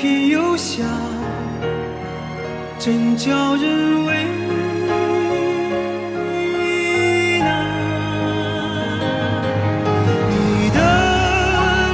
[0.00, 0.82] 天又下
[2.78, 4.14] 真叫人为
[7.40, 7.50] 难
[10.30, 10.80] 你的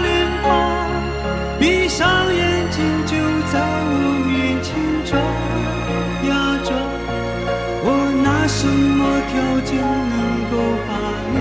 [0.04, 0.06] 脸
[0.40, 0.46] 庞
[1.58, 2.76] 闭上眼睛
[3.06, 3.16] 就
[3.50, 3.58] 在
[3.90, 3.92] 我
[4.24, 4.70] 面前
[5.04, 5.10] 转
[6.28, 6.30] 呀
[6.62, 6.70] 转
[7.82, 7.86] 我
[8.22, 9.02] 拿什么
[9.32, 9.82] 条件
[10.12, 10.14] 能
[10.52, 10.54] 够
[10.86, 10.90] 把
[11.32, 11.34] 你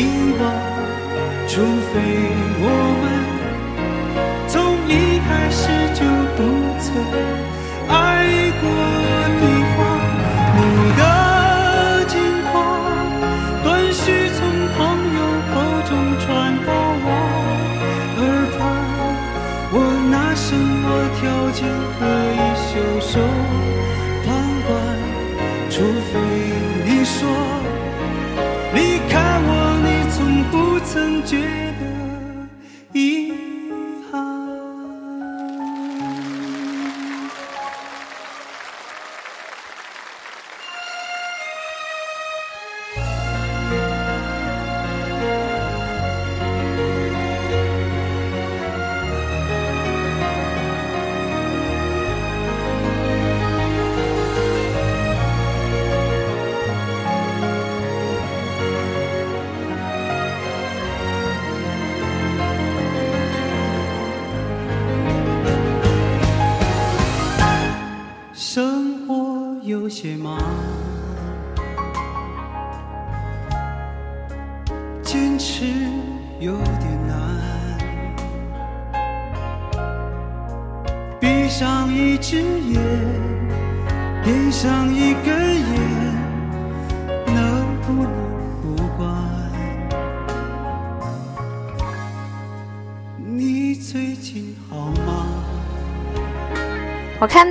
[0.00, 0.02] 遗
[0.40, 0.42] 忘
[1.46, 1.52] 除
[1.92, 2.23] 非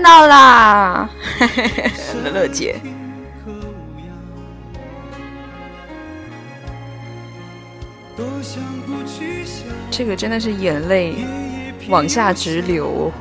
[0.04, 1.10] 到啦，
[2.24, 2.76] 乐乐姐。
[9.89, 11.16] 这个真的是眼泪
[11.88, 13.12] 往下直流。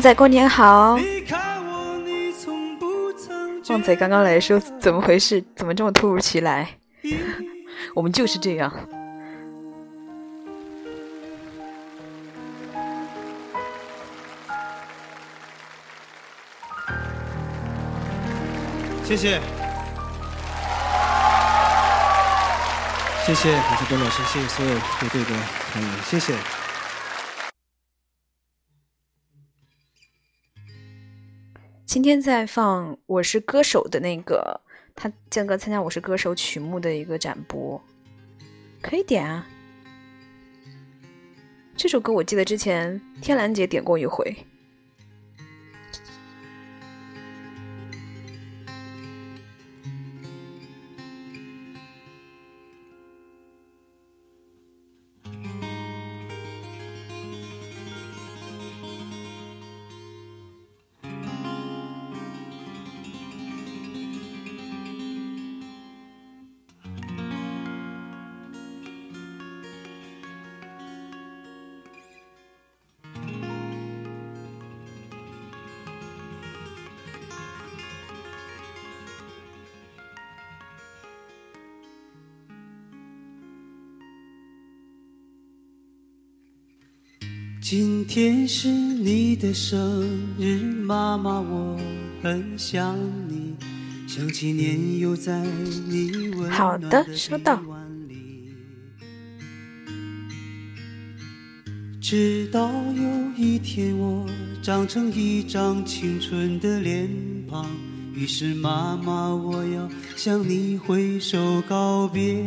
[0.00, 0.98] 旺仔过年好。
[3.68, 5.44] 旺仔刚刚来说怎么回事？
[5.54, 6.66] 怎么这么突如其来？
[7.94, 8.72] 我们就是这样。
[19.04, 19.38] 谢谢，
[23.26, 25.30] 谢谢感谢董老师，谢谢所有乐队的
[25.74, 26.32] 团员，谢谢。
[31.92, 34.60] 今天在放《我是歌手》的那个，
[34.94, 37.82] 他建哥参加《我是歌手》曲目的一个展播，
[38.80, 39.44] 可以点啊。
[41.74, 44.32] 这首歌我记得之前天蓝姐点过一回。
[88.10, 90.04] 天是你的生
[90.36, 91.78] 日，妈妈，我
[92.20, 92.98] 很想
[93.28, 93.54] 你，
[94.08, 95.46] 想起年幼在
[95.86, 97.62] 你温好暖的收到。
[102.00, 103.04] 直到有
[103.36, 104.26] 一天我
[104.60, 107.08] 长成一张青春的脸
[107.48, 107.64] 庞，
[108.12, 112.44] 于是妈妈，我要向你挥手告别。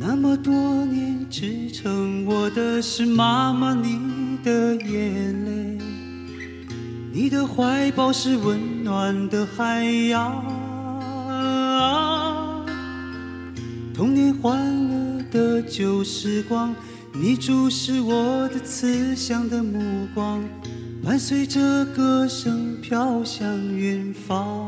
[0.00, 0.54] 那么多
[0.86, 5.78] 年支撑我的是妈妈你的眼泪，
[7.12, 10.42] 你的怀抱是温暖的海洋，
[13.94, 14.58] 童年欢
[14.88, 16.74] 乐的旧时光，
[17.12, 20.42] 你注视我的慈祥的目光，
[21.04, 24.67] 伴随着歌声飘向远方。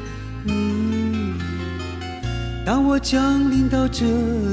[2.71, 4.05] 当我降临到这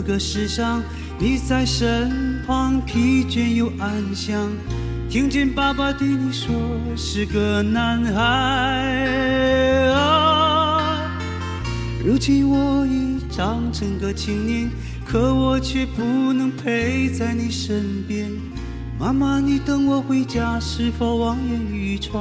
[0.02, 0.82] 个世上，
[1.20, 4.50] 你在身旁，疲倦又安详。
[5.08, 6.52] 听见爸爸对你说
[6.96, 8.20] 是个男孩
[9.92, 11.08] 啊，
[12.04, 14.68] 如今我已长成个青年，
[15.06, 16.02] 可我却不
[16.32, 18.32] 能陪在你身边。
[18.98, 22.20] 妈妈，你等我回家，是否望眼欲穿？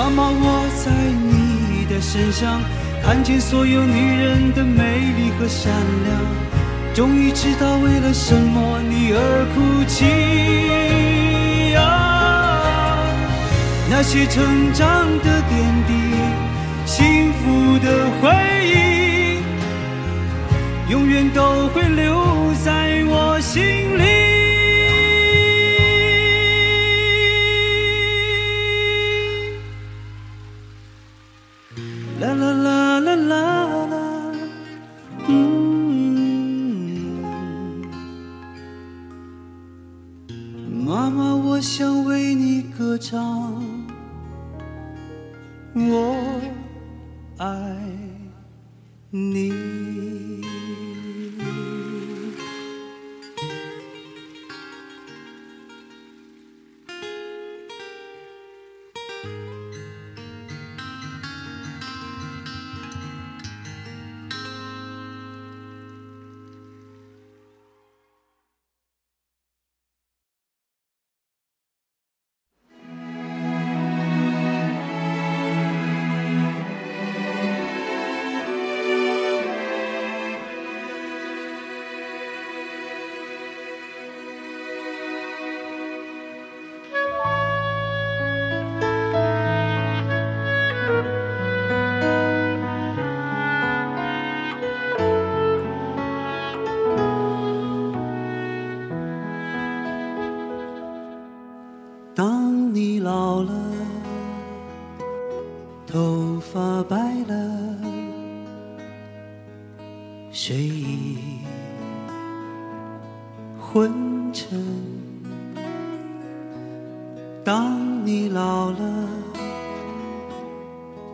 [0.00, 2.62] 妈妈我在你的身上
[3.02, 5.70] 看见所有女人的美丽和善
[6.04, 12.96] 良终于知道为了什么你而哭泣啊。
[13.90, 15.92] 那些成长的点滴
[16.86, 18.32] 幸福的回
[18.64, 19.42] 忆
[20.90, 23.60] 永远都会留在我心
[23.98, 24.19] 里。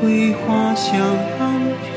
[0.00, 1.00] 桂花香
[1.38, 1.95] 暗飘。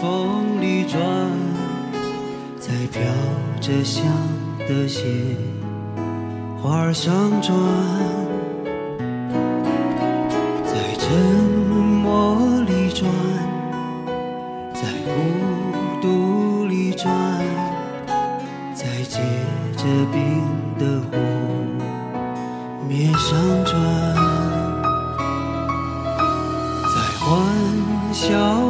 [0.00, 1.00] 风里转，
[2.58, 3.00] 在飘
[3.60, 4.04] 着香
[4.68, 5.04] 的雪；
[6.60, 7.56] 花儿上转，
[10.64, 11.08] 在沉
[12.02, 12.36] 默
[12.66, 13.10] 里转，
[14.74, 15.10] 在孤
[16.02, 17.10] 独里转，
[18.74, 19.18] 在结
[19.76, 20.42] 着冰
[20.78, 21.16] 的湖
[22.86, 23.74] 面上转，
[26.84, 27.26] 在欢
[28.12, 28.65] 笑。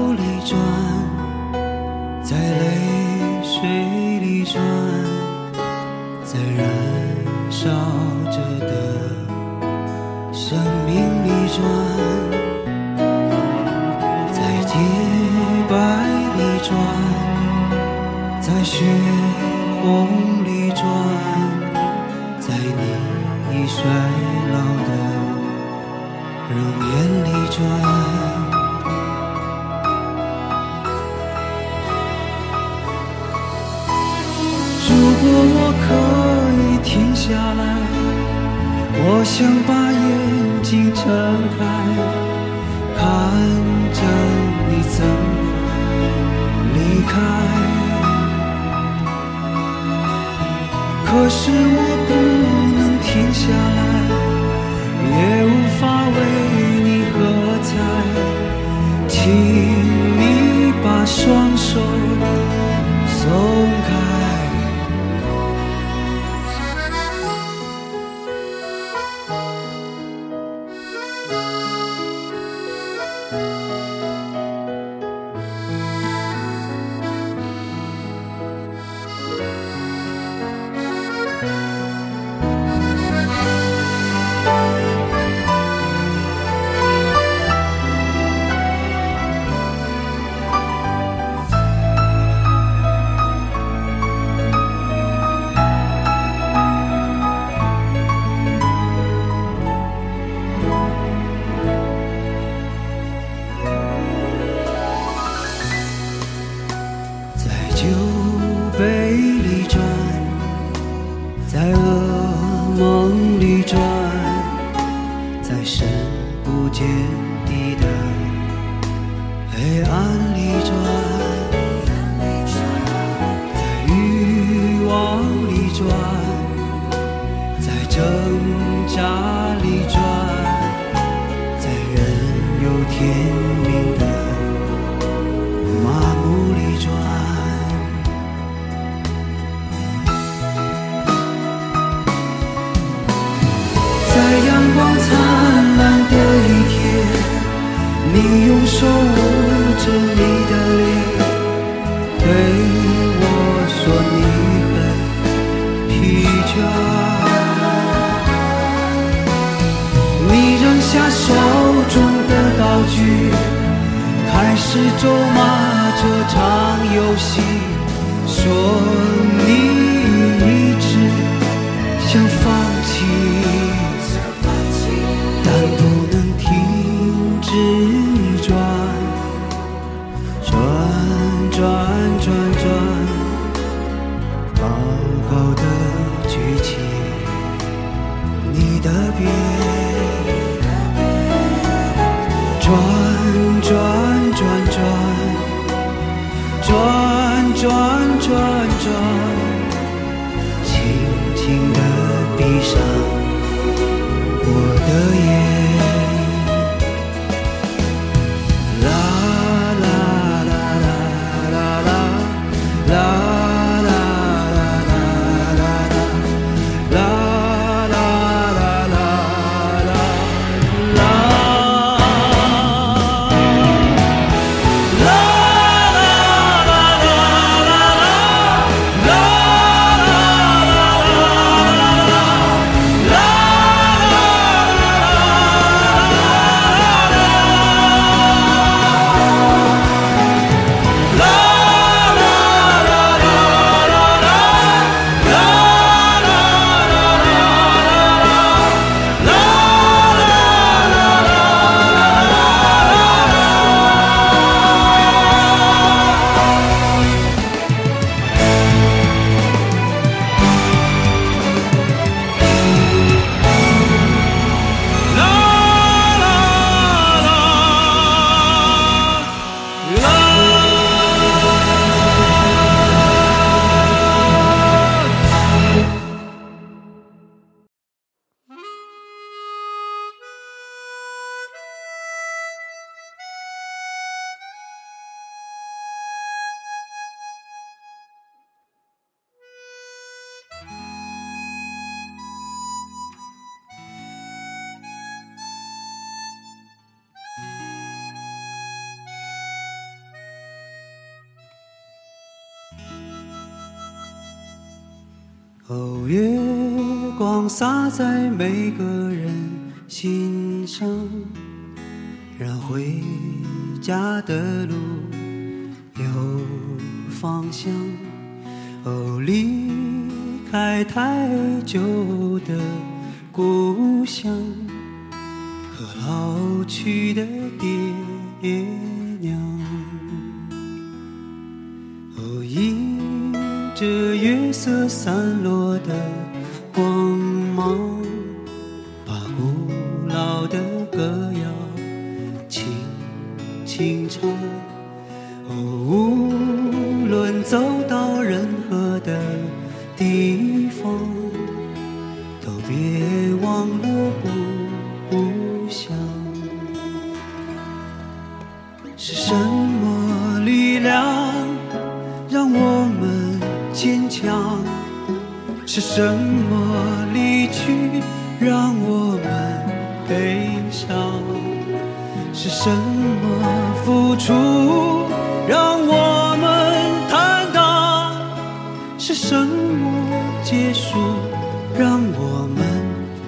[381.78, 382.64] 让我们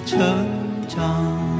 [0.07, 0.19] 成
[0.89, 1.58] 长？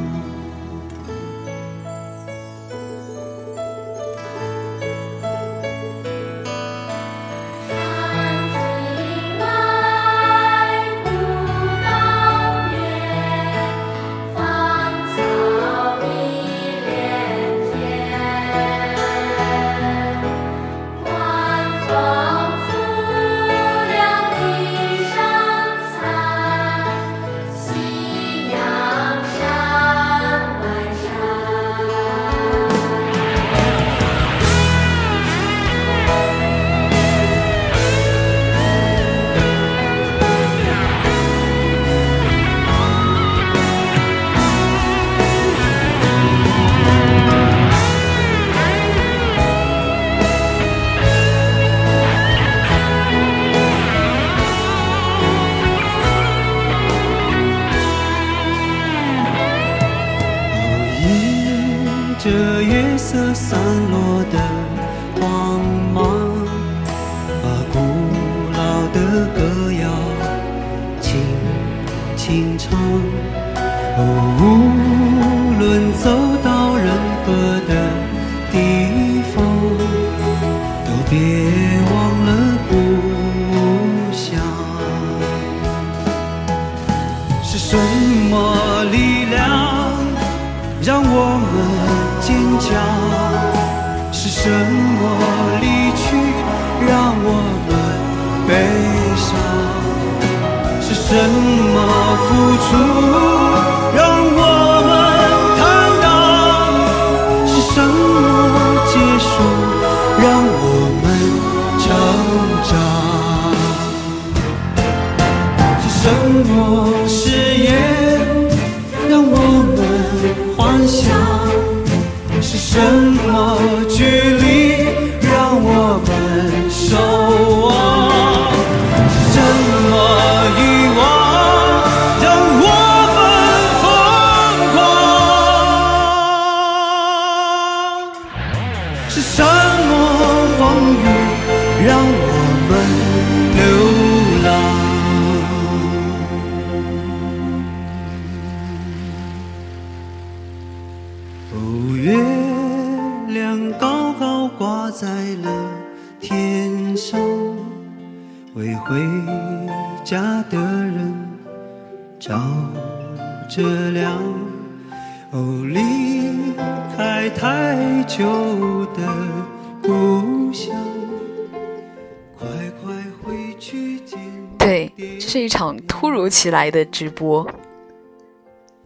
[176.39, 177.45] 起来的直播。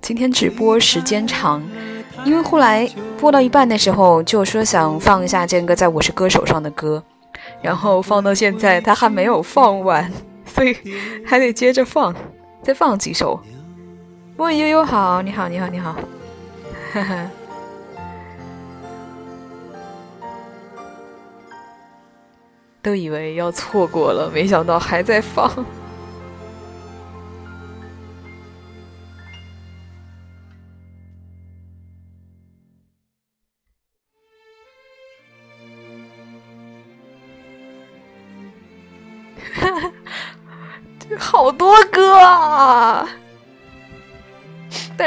[0.01, 1.63] 今天直播时间长，
[2.25, 2.89] 因为后来
[3.21, 7.03] 播到一半的时候就说想放一下建哥在《我是歌手》上的歌，
[7.61, 10.11] 然后放到现在他还没有放完，
[10.47, 10.75] 所以
[11.27, 12.17] 还得接着放，
[12.63, 13.39] 再放几首。
[14.39, 15.95] 问悠悠好，你好，你好，你好，
[16.95, 17.31] 哈哈。
[22.81, 25.53] 都以为要错过了，没想到还在放。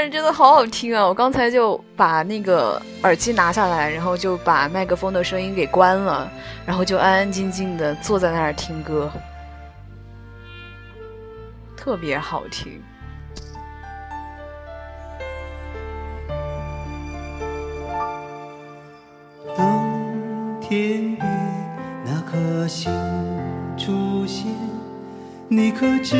[0.10, 1.06] 真的好好听啊！
[1.06, 6.32] 我刚才就把那个耳机拿下来，然后就把麦克风的声音给关了，
[6.65, 9.11] 然后就安安静静的坐在那儿听歌，
[11.76, 12.82] 特别好听。
[19.57, 21.26] 当天边
[22.06, 22.91] 那颗星
[23.77, 24.48] 出现，
[25.48, 26.15] 你可知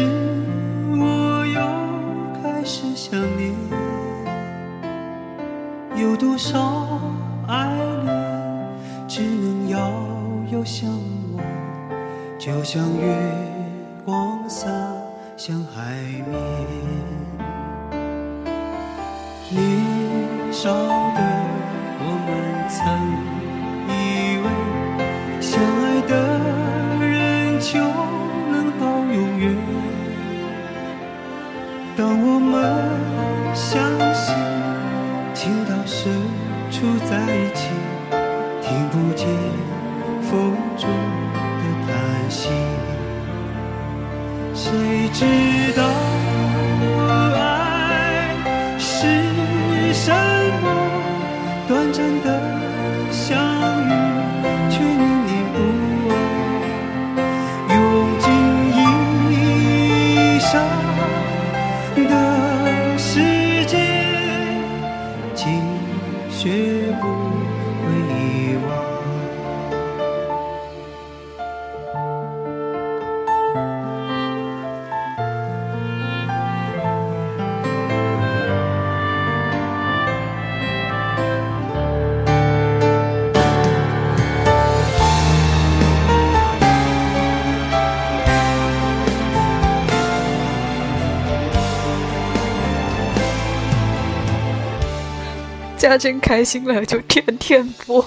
[95.98, 98.06] 真开心了，就天天播。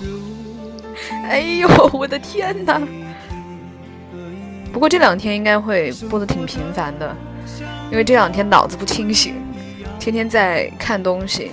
[1.25, 2.81] 哎呦，我的天哪！
[4.73, 7.17] 不过这两天应该会播的挺频繁的，
[7.91, 9.35] 因为这两天脑子不清醒，
[9.99, 11.53] 天天在看东西，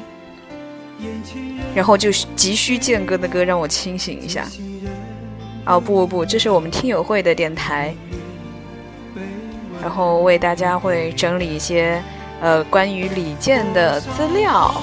[1.73, 4.45] 然后就急需健哥的歌让我清醒一下。
[5.65, 7.95] 哦不不不，这是我们听友会的电台，
[9.81, 12.01] 然后为大家会整理一些
[12.41, 14.73] 呃关于李健的资料。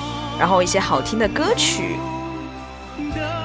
[0.43, 1.95] 然后一些好听的歌曲。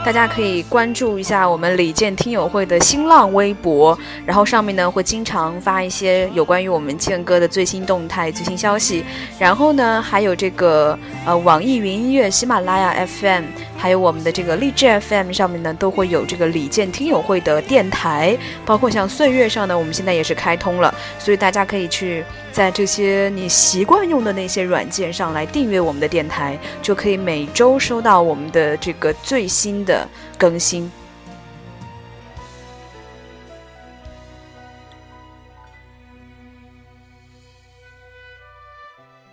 [0.04, 3.96] 大家可以关注一下我们李健听友会的新浪微博，
[4.26, 9.06] 然后上面呢会经常发一些有关于我们健哥的最新动态、最新消息。
[9.38, 13.44] 然后呢，还有这个呃网易云音乐、喜马拉雅 FM，
[13.78, 30.08] 还有我们的这个荔枝 FM 上面呢都会有这个李健听友会的电台，包括像岁月上呢，我们现在也是开通了，所以大家可以去在这些你习惯用的那些软件上来订阅我们的电台，就可以每周收到我们的这个最新的。
[30.38, 30.92] 更新。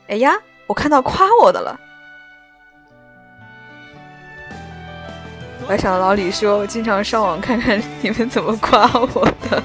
[0.09, 0.33] 哎呀，
[0.67, 1.79] 我看到夸我的了。
[5.67, 9.63] 我还想老李说，我经常上网看看你们怎么夸我的。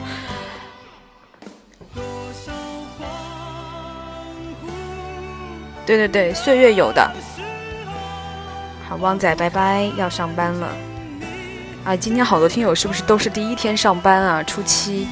[5.85, 7.11] 对对对，岁月有的。
[8.87, 10.67] 好，旺仔，拜拜，要上班了。
[11.83, 14.41] 啊，今天好多听友是不是都是第一天上班啊？
[14.43, 15.05] 初七。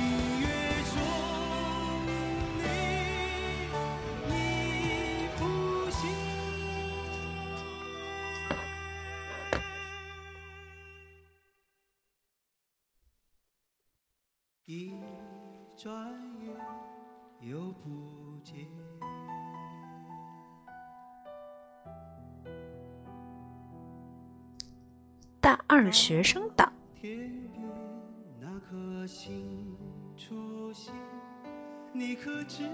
[25.77, 26.73] 二学生党，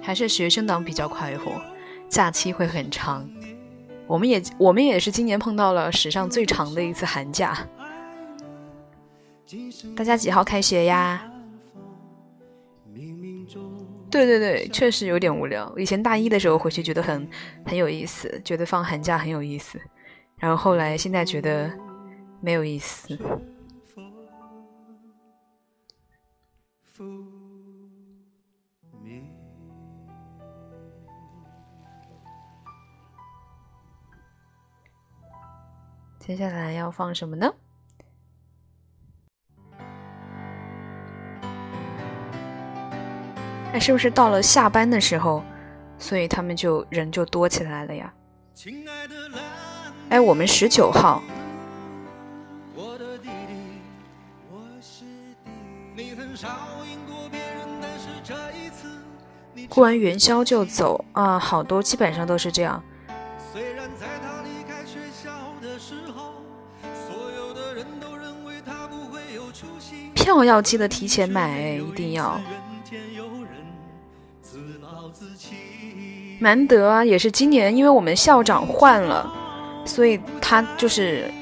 [0.01, 1.61] 还是学生党比较快活，
[2.07, 3.29] 假期会很长。
[4.07, 7.67] 我们也我们也是今年碰到了史上最长的一次寒假。
[9.93, 11.29] 大家几号开学呀？
[14.09, 15.77] 对对对，确实有点无聊。
[15.77, 17.27] 以前大一的时候回去觉得很
[17.65, 19.77] 很有意思，觉得放寒假很有意思，
[20.37, 21.69] 然后后来现在觉得。
[22.43, 23.17] 没有意思。
[36.19, 37.49] 接下来要放什么呢？
[43.71, 45.41] 那是不是到了下班的时候，
[45.97, 48.13] 所以他们就人就多起来了呀？
[50.09, 51.23] 哎，我们十九号。
[59.73, 62.83] 过完元宵就走啊，好多基本上都是这样。
[70.13, 72.39] 票要记得提前买，一定要。
[76.37, 79.27] 难得啊，也是今年，因为我们校长换了，
[79.85, 81.33] 所以他就是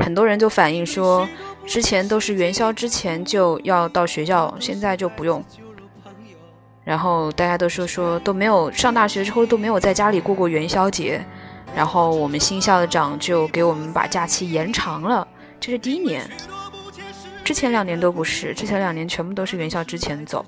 [0.00, 1.26] 很多人就反映说，
[1.64, 5.42] 之前都是元宵之前就要到学校，现在就不用。
[6.90, 11.24] 然后大家都说说都没有上大学之后都没有在家里过过元宵节，
[11.72, 15.24] 然后我们新校长就给我们把假期延长了，
[15.60, 16.28] 这是第一年，
[17.44, 20.44] 之前两年都不是，之前两年全部都是元宵之前走，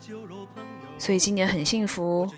[0.98, 2.28] 所以今年很幸福。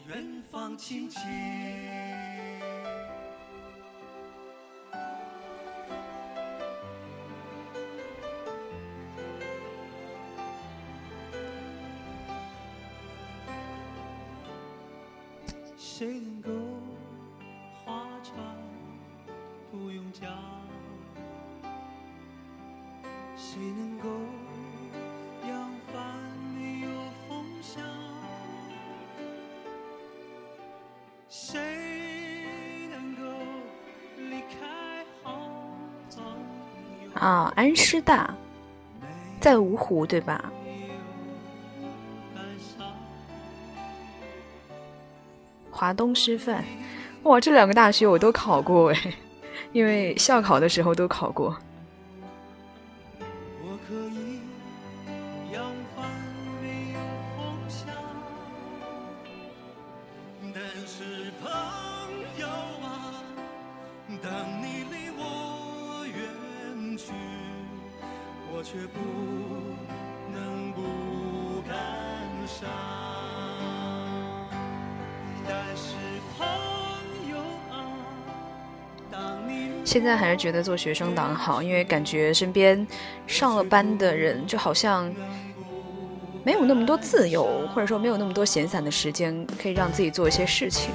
[16.05, 16.51] 谁能够
[17.83, 18.37] 划船
[19.73, 20.29] 不用桨？
[23.35, 24.11] 谁能够
[25.49, 26.05] 扬帆
[26.59, 26.89] 没有
[27.27, 27.83] 风向？
[31.31, 31.59] 谁
[32.91, 33.23] 能够
[34.19, 35.33] 离开好
[36.15, 36.23] 朋
[37.03, 37.15] 友？
[37.15, 38.35] 啊，安师大
[39.41, 40.53] 在芜湖，对吧？
[45.75, 46.65] 华东师范，
[47.25, 49.15] 哇，这两个大学我都考过哎，
[49.73, 51.55] 因为校考的时候都考过。
[79.95, 82.85] 现在还是觉得做学生党好，因为感觉身边
[83.29, 85.09] 上了班的人就好像
[86.43, 90.91] 没有那么多自由，或者说没有那么多闲散的时间，可以让自己做一些事情。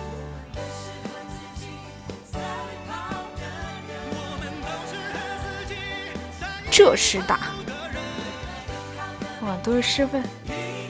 [6.70, 7.40] 浙师大。
[9.44, 10.22] 哇，都是师范，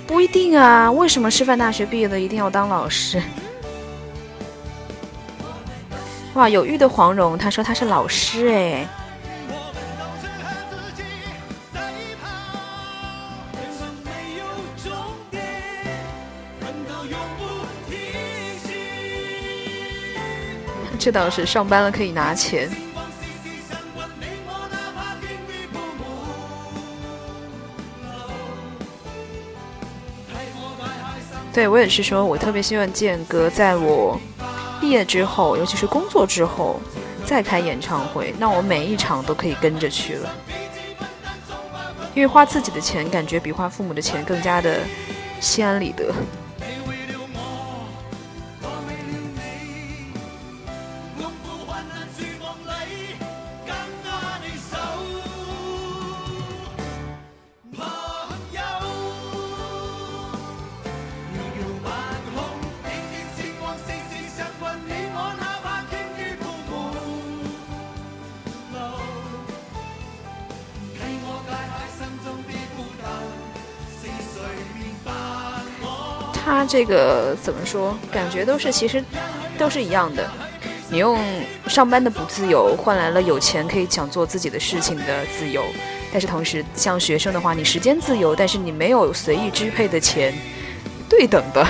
[0.07, 0.91] 不一定啊。
[0.91, 3.21] 为什么师范大学毕业的一定要当老师？
[6.39, 8.87] 哇，有玉的黄蓉，他说他是老师哎。
[20.97, 22.71] 这倒是，上班了可以拿钱。
[31.51, 34.17] 对我也是说，我特别希望建哥在我
[34.89, 36.79] 毕业之后，尤其是工作之后，
[37.23, 40.27] 再开演唱会，那我每一场都可以跟着去了。
[42.15, 44.79] 因为花自己的钱，感觉比花父母的钱更加的
[45.39, 46.11] 心安理得。
[76.79, 77.93] 这个怎么说？
[78.09, 79.03] 感觉都是其实
[79.57, 80.25] 都是一样的。
[80.89, 81.19] 你用
[81.67, 85.61] 上班的不自由换来了有钱可以想做自己的事情的自由，
[86.09, 90.33] 但是同时像学生的话，你时间自由，但是你没有随意支配的钱，
[91.09, 91.67] 对等的。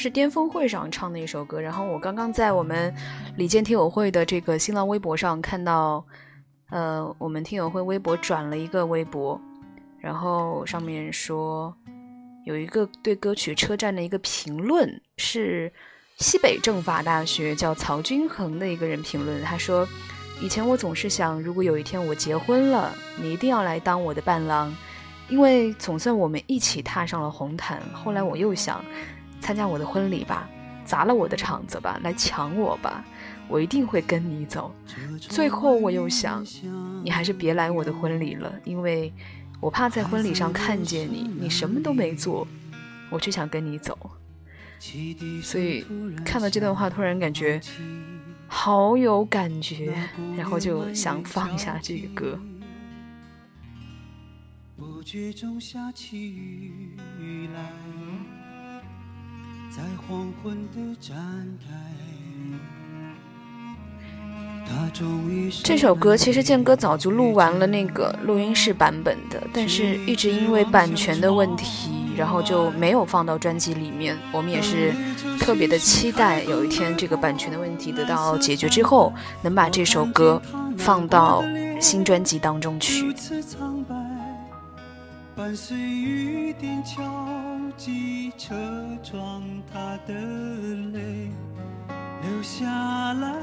[0.00, 2.92] 是巅峰会上唱的一首歌，然后我刚刚在我们
[3.36, 6.02] 李健听友会的这个新浪微博上看到，
[6.70, 9.38] 呃，我们听友会微博转了一个微博，
[9.98, 11.72] 然后上面说
[12.46, 15.70] 有一个对歌曲《车站》的一个评论，是
[16.16, 19.86] 西北政法大学叫曹君衡的一个人评论，他说
[20.40, 22.90] ：“以前我总是想，如果有一天我结婚了，
[23.20, 24.74] 你一定要来当我的伴郎，
[25.28, 27.82] 因为总算我们一起踏上了红毯。
[27.92, 28.82] 后来我又想。”
[29.50, 30.48] 参加我的婚礼吧，
[30.84, 33.04] 砸了我的场子吧，来抢我吧，
[33.48, 34.72] 我一定会跟你走。
[35.18, 36.46] 最后我又想，
[37.02, 39.12] 你还是别来我的婚礼了，因为
[39.58, 42.46] 我怕在婚礼上看见你，你什么都没做，
[43.10, 43.98] 我却想跟你走。
[45.42, 45.84] 所以
[46.24, 47.60] 看到这段话，突然感觉
[48.46, 49.92] 好有感觉，
[50.36, 52.38] 然后就想放一下这个歌。
[54.76, 57.72] 不觉中下起雨来。
[59.70, 61.16] 在黄昏的展
[61.60, 61.68] 台。
[65.62, 74.16] 这首歌其实健哥早就录完了那个录音室版本的，但是一直因为版权的问题，然后就没有放到专辑里面。
[74.32, 74.92] 我们也是
[75.38, 80.40] 特别的期待有一天这个版权的问题得到解决之后，能把这首歌
[80.76, 81.44] 放到
[81.80, 83.12] 新专辑当中去。
[85.40, 87.02] 伴随雨点敲
[87.74, 88.54] 击车
[89.02, 89.42] 窗，
[89.72, 90.12] 他的
[90.92, 91.30] 泪
[92.20, 93.34] 流下来，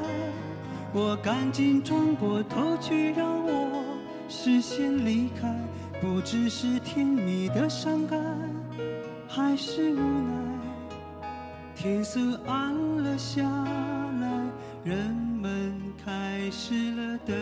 [0.94, 3.84] 我赶紧转过头去，让我
[4.30, 5.52] 视线离开。
[5.99, 8.24] 不知是甜蜜的伤感，
[9.28, 11.34] 还是无奈。
[11.74, 13.41] 天色暗了下
[14.22, 14.44] 来，
[14.84, 15.74] 人们
[16.06, 17.36] 开始了等。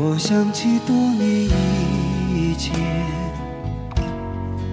[0.00, 1.48] 我想起多年
[2.32, 2.74] 以前，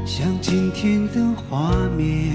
[0.06, 1.14] 像今天的
[1.50, 2.34] 画面，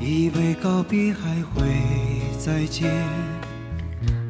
[0.00, 1.62] 以为告别还会
[2.38, 2.90] 再见。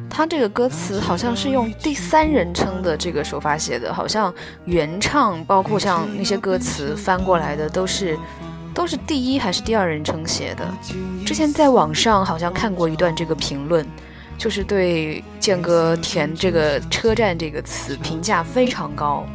[0.09, 4.33] 他这个歌词好像是用第三人称的这个手法写的，好像
[4.65, 8.17] 原唱包括像那些歌词翻过来的都是
[8.75, 10.67] 都是第一还是第二人称写的。
[11.25, 13.85] 之前在网上好像看过一段这个评论。
[14.39, 19.27] 就是对建哥填这个“车站”这个词评价非常高，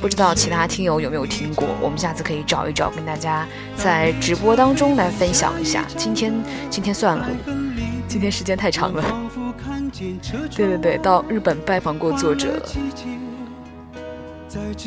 [0.00, 1.68] 不知道其他听友有没有听过？
[1.82, 3.46] 我们下次可以找一找，跟大家
[3.76, 5.84] 在直播当中来分享一下。
[5.98, 6.32] 今天
[6.70, 7.28] 今天算了，
[8.08, 9.04] 今天时间太长了。
[10.56, 12.58] 对对对，到日本拜访过作者，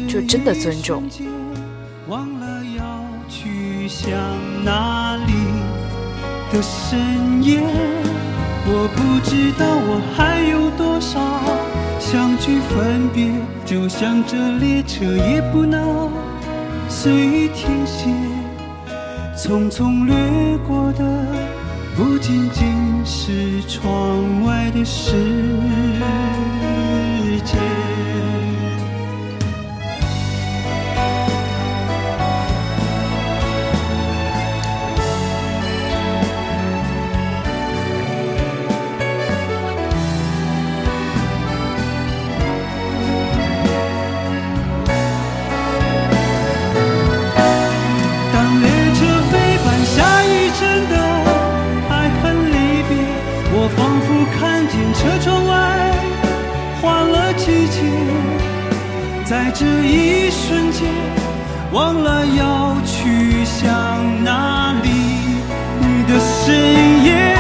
[0.08, 1.08] 就真的尊重。
[6.56, 7.60] 的深夜，
[8.66, 11.20] 我不知道我还有多少
[12.00, 13.30] 相聚分别，
[13.66, 16.10] 就像这列车也不能
[16.88, 18.10] 随意停歇，
[19.36, 20.16] 匆匆掠
[20.66, 21.04] 过的
[21.94, 22.74] 不仅仅
[23.04, 25.12] 是窗外的世
[27.44, 27.75] 界。
[59.26, 60.88] 在这一瞬间
[61.72, 63.66] 忘了要去向
[64.24, 64.88] 哪里
[66.08, 67.36] 的深夜。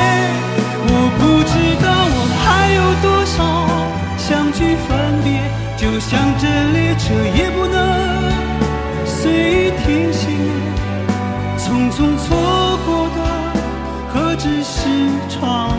[0.87, 1.53] 我不知
[1.85, 3.37] 道我还有多少
[4.17, 4.89] 相聚分
[5.23, 5.27] 别，
[5.77, 7.77] 就像这列车也不能
[9.05, 10.27] 随意停歇。
[11.59, 13.19] 匆匆错过的，
[14.11, 14.89] 何止是
[15.29, 15.74] 窗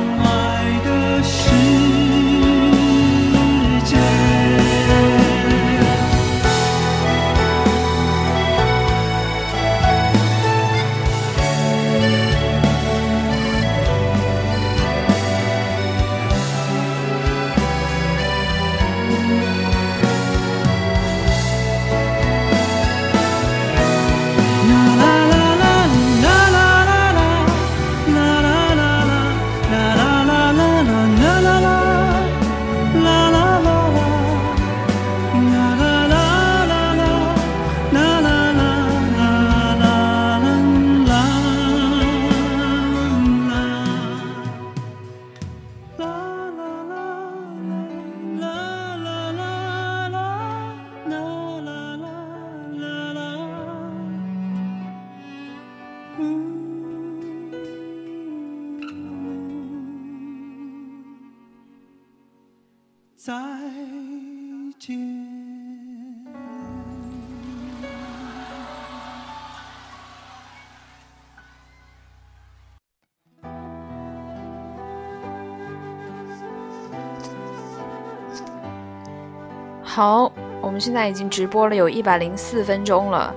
[79.96, 83.34] 好，我们现在已经直播了有一百零四分钟了。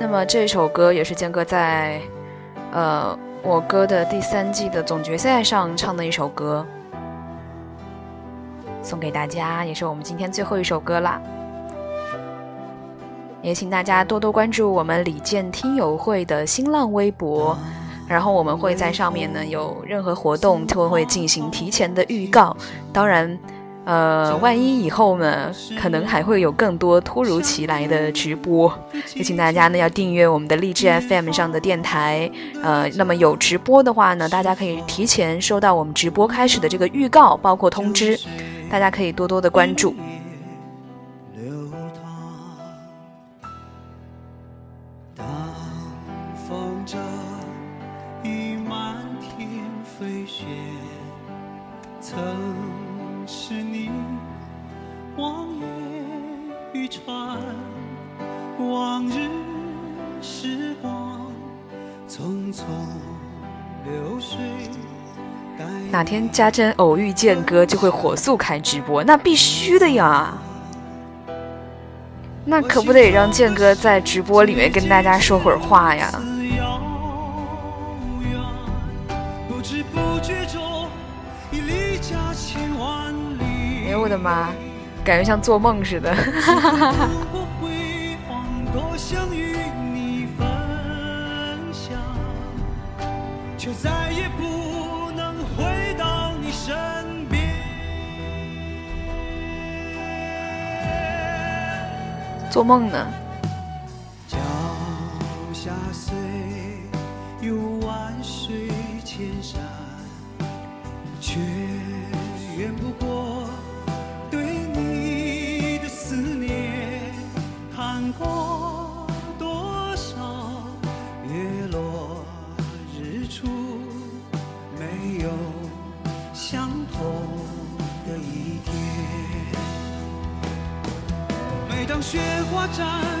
[0.00, 2.00] 那么这首歌也是建哥在
[2.70, 6.64] 呃我哥的第三季的总决赛上唱的一首歌，
[8.84, 11.20] 送给大家，也是我们今天最后一首歌啦。
[13.42, 17.58] 也请大家多多关注我们李健听友会的新浪微博，
[18.06, 22.56] 然后我们会在上面呢有任何活动都会进行提前的预告。
[22.92, 23.36] 当然，
[23.86, 28.72] 呃，万一以后呢，可能还会有更多突如其来的直播，
[29.14, 32.28] 也请大家呢要订阅我们的荔枝 FM 上的电台。
[32.64, 38.18] 呃，那么有直播的话呢，大家可以提前收到我们直播开始的这个预告，包括通知，
[38.68, 39.94] 大家可以多多的关注。
[65.90, 70.34] 哪天家珍偶遇健哥，就会火速开直播，那必须的呀！
[72.44, 76.10] 那可不得让健哥在直播里面跟大家说会儿话呀！
[83.86, 84.50] 哎呦我的妈，
[85.04, 86.14] 感觉像做梦似的。
[93.58, 97.54] 却再也不能回到你身边。
[102.50, 103.25] 做梦呢？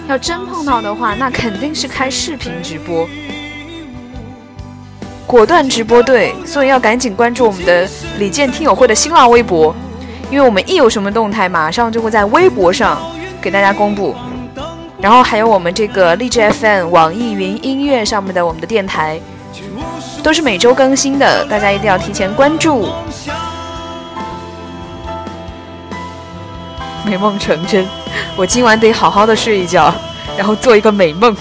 [0.08, 3.08] 要真碰到的话，那肯定是开视频直播。
[5.26, 7.88] 果断直播对，所以要赶紧关注我们的
[8.18, 9.74] 李健听友会的新浪微博，
[10.30, 13.00] 因为我们一有什么动态，马上就会在微博上
[13.42, 14.14] 给大家公布。
[15.00, 19.20] 然后还有我们这个荔枝 FM、网易云音乐上面的我们的电台，
[20.22, 22.88] 都是每周更新的，大家一定要提前关注。
[27.04, 27.86] 美梦成真，
[28.36, 29.92] 我今晚得好好的睡一觉，
[30.36, 31.36] 然后做一个美梦。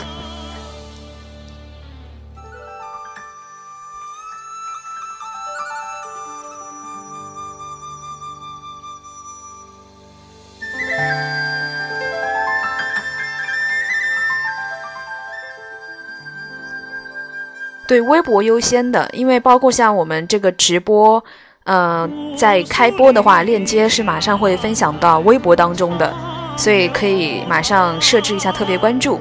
[17.88, 21.23] 对，微博优先的，因为包括像我们这个直播，
[21.65, 26.11] 嗯，在开播的话，链接是马上会分享到微博当中的，
[26.56, 29.19] 所以可以马上设置一下特别关注。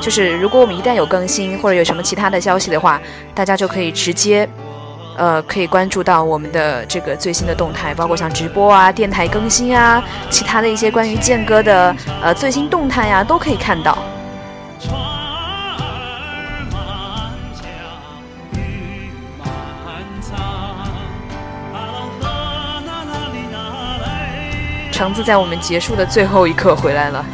[0.00, 3.00] 就是如果我们一旦有更新或者有什么其他的消息的话，
[3.34, 4.48] 大家就可以直接，
[5.16, 13.96] 呃，可以关注到我们的这个最新的动态，包括像直播啊、电台更新啊、其他的一些关于剑哥的呃最新动态呀，都可以看到。
[25.02, 27.26] 橙子在我们结束的最后一刻回来了，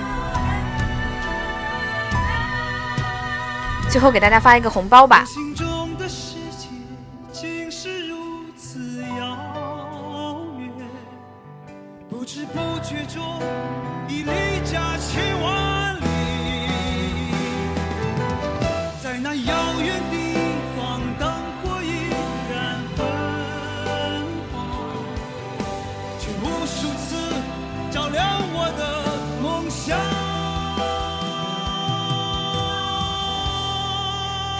[3.90, 5.22] 最后给大家发一个红包吧。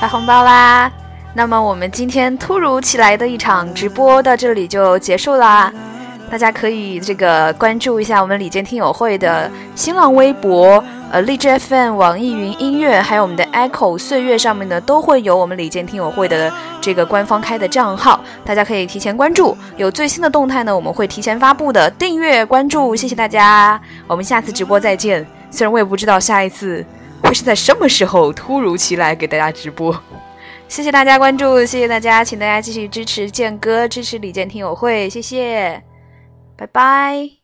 [0.00, 0.88] 发红包啦！
[1.34, 5.72] 那么我们今天突如其来的一场直播到这里就结束啦。
[6.30, 21.90] 大家可以这个关注一下我们李健听友会的新浪微博、呃荔枝 FM、网易云音乐，还有我们的 Echo 岁月上面呢，都会有我们李健听友会的这个官方开的账号，大家可以提前关注，有最新的动态呢，我们会提前发布的。
[21.92, 25.26] 订阅关注，谢谢大家，我们下次直播再见。
[25.50, 26.86] 虽然我也不知道下一次。
[27.28, 29.94] 会是在什么时候突如其来给大家直播？
[30.66, 35.82] 谢谢大家关注，谢谢大家，请大家继续支持剑哥，支持李健听友会，谢谢，
[36.56, 37.38] 拜拜。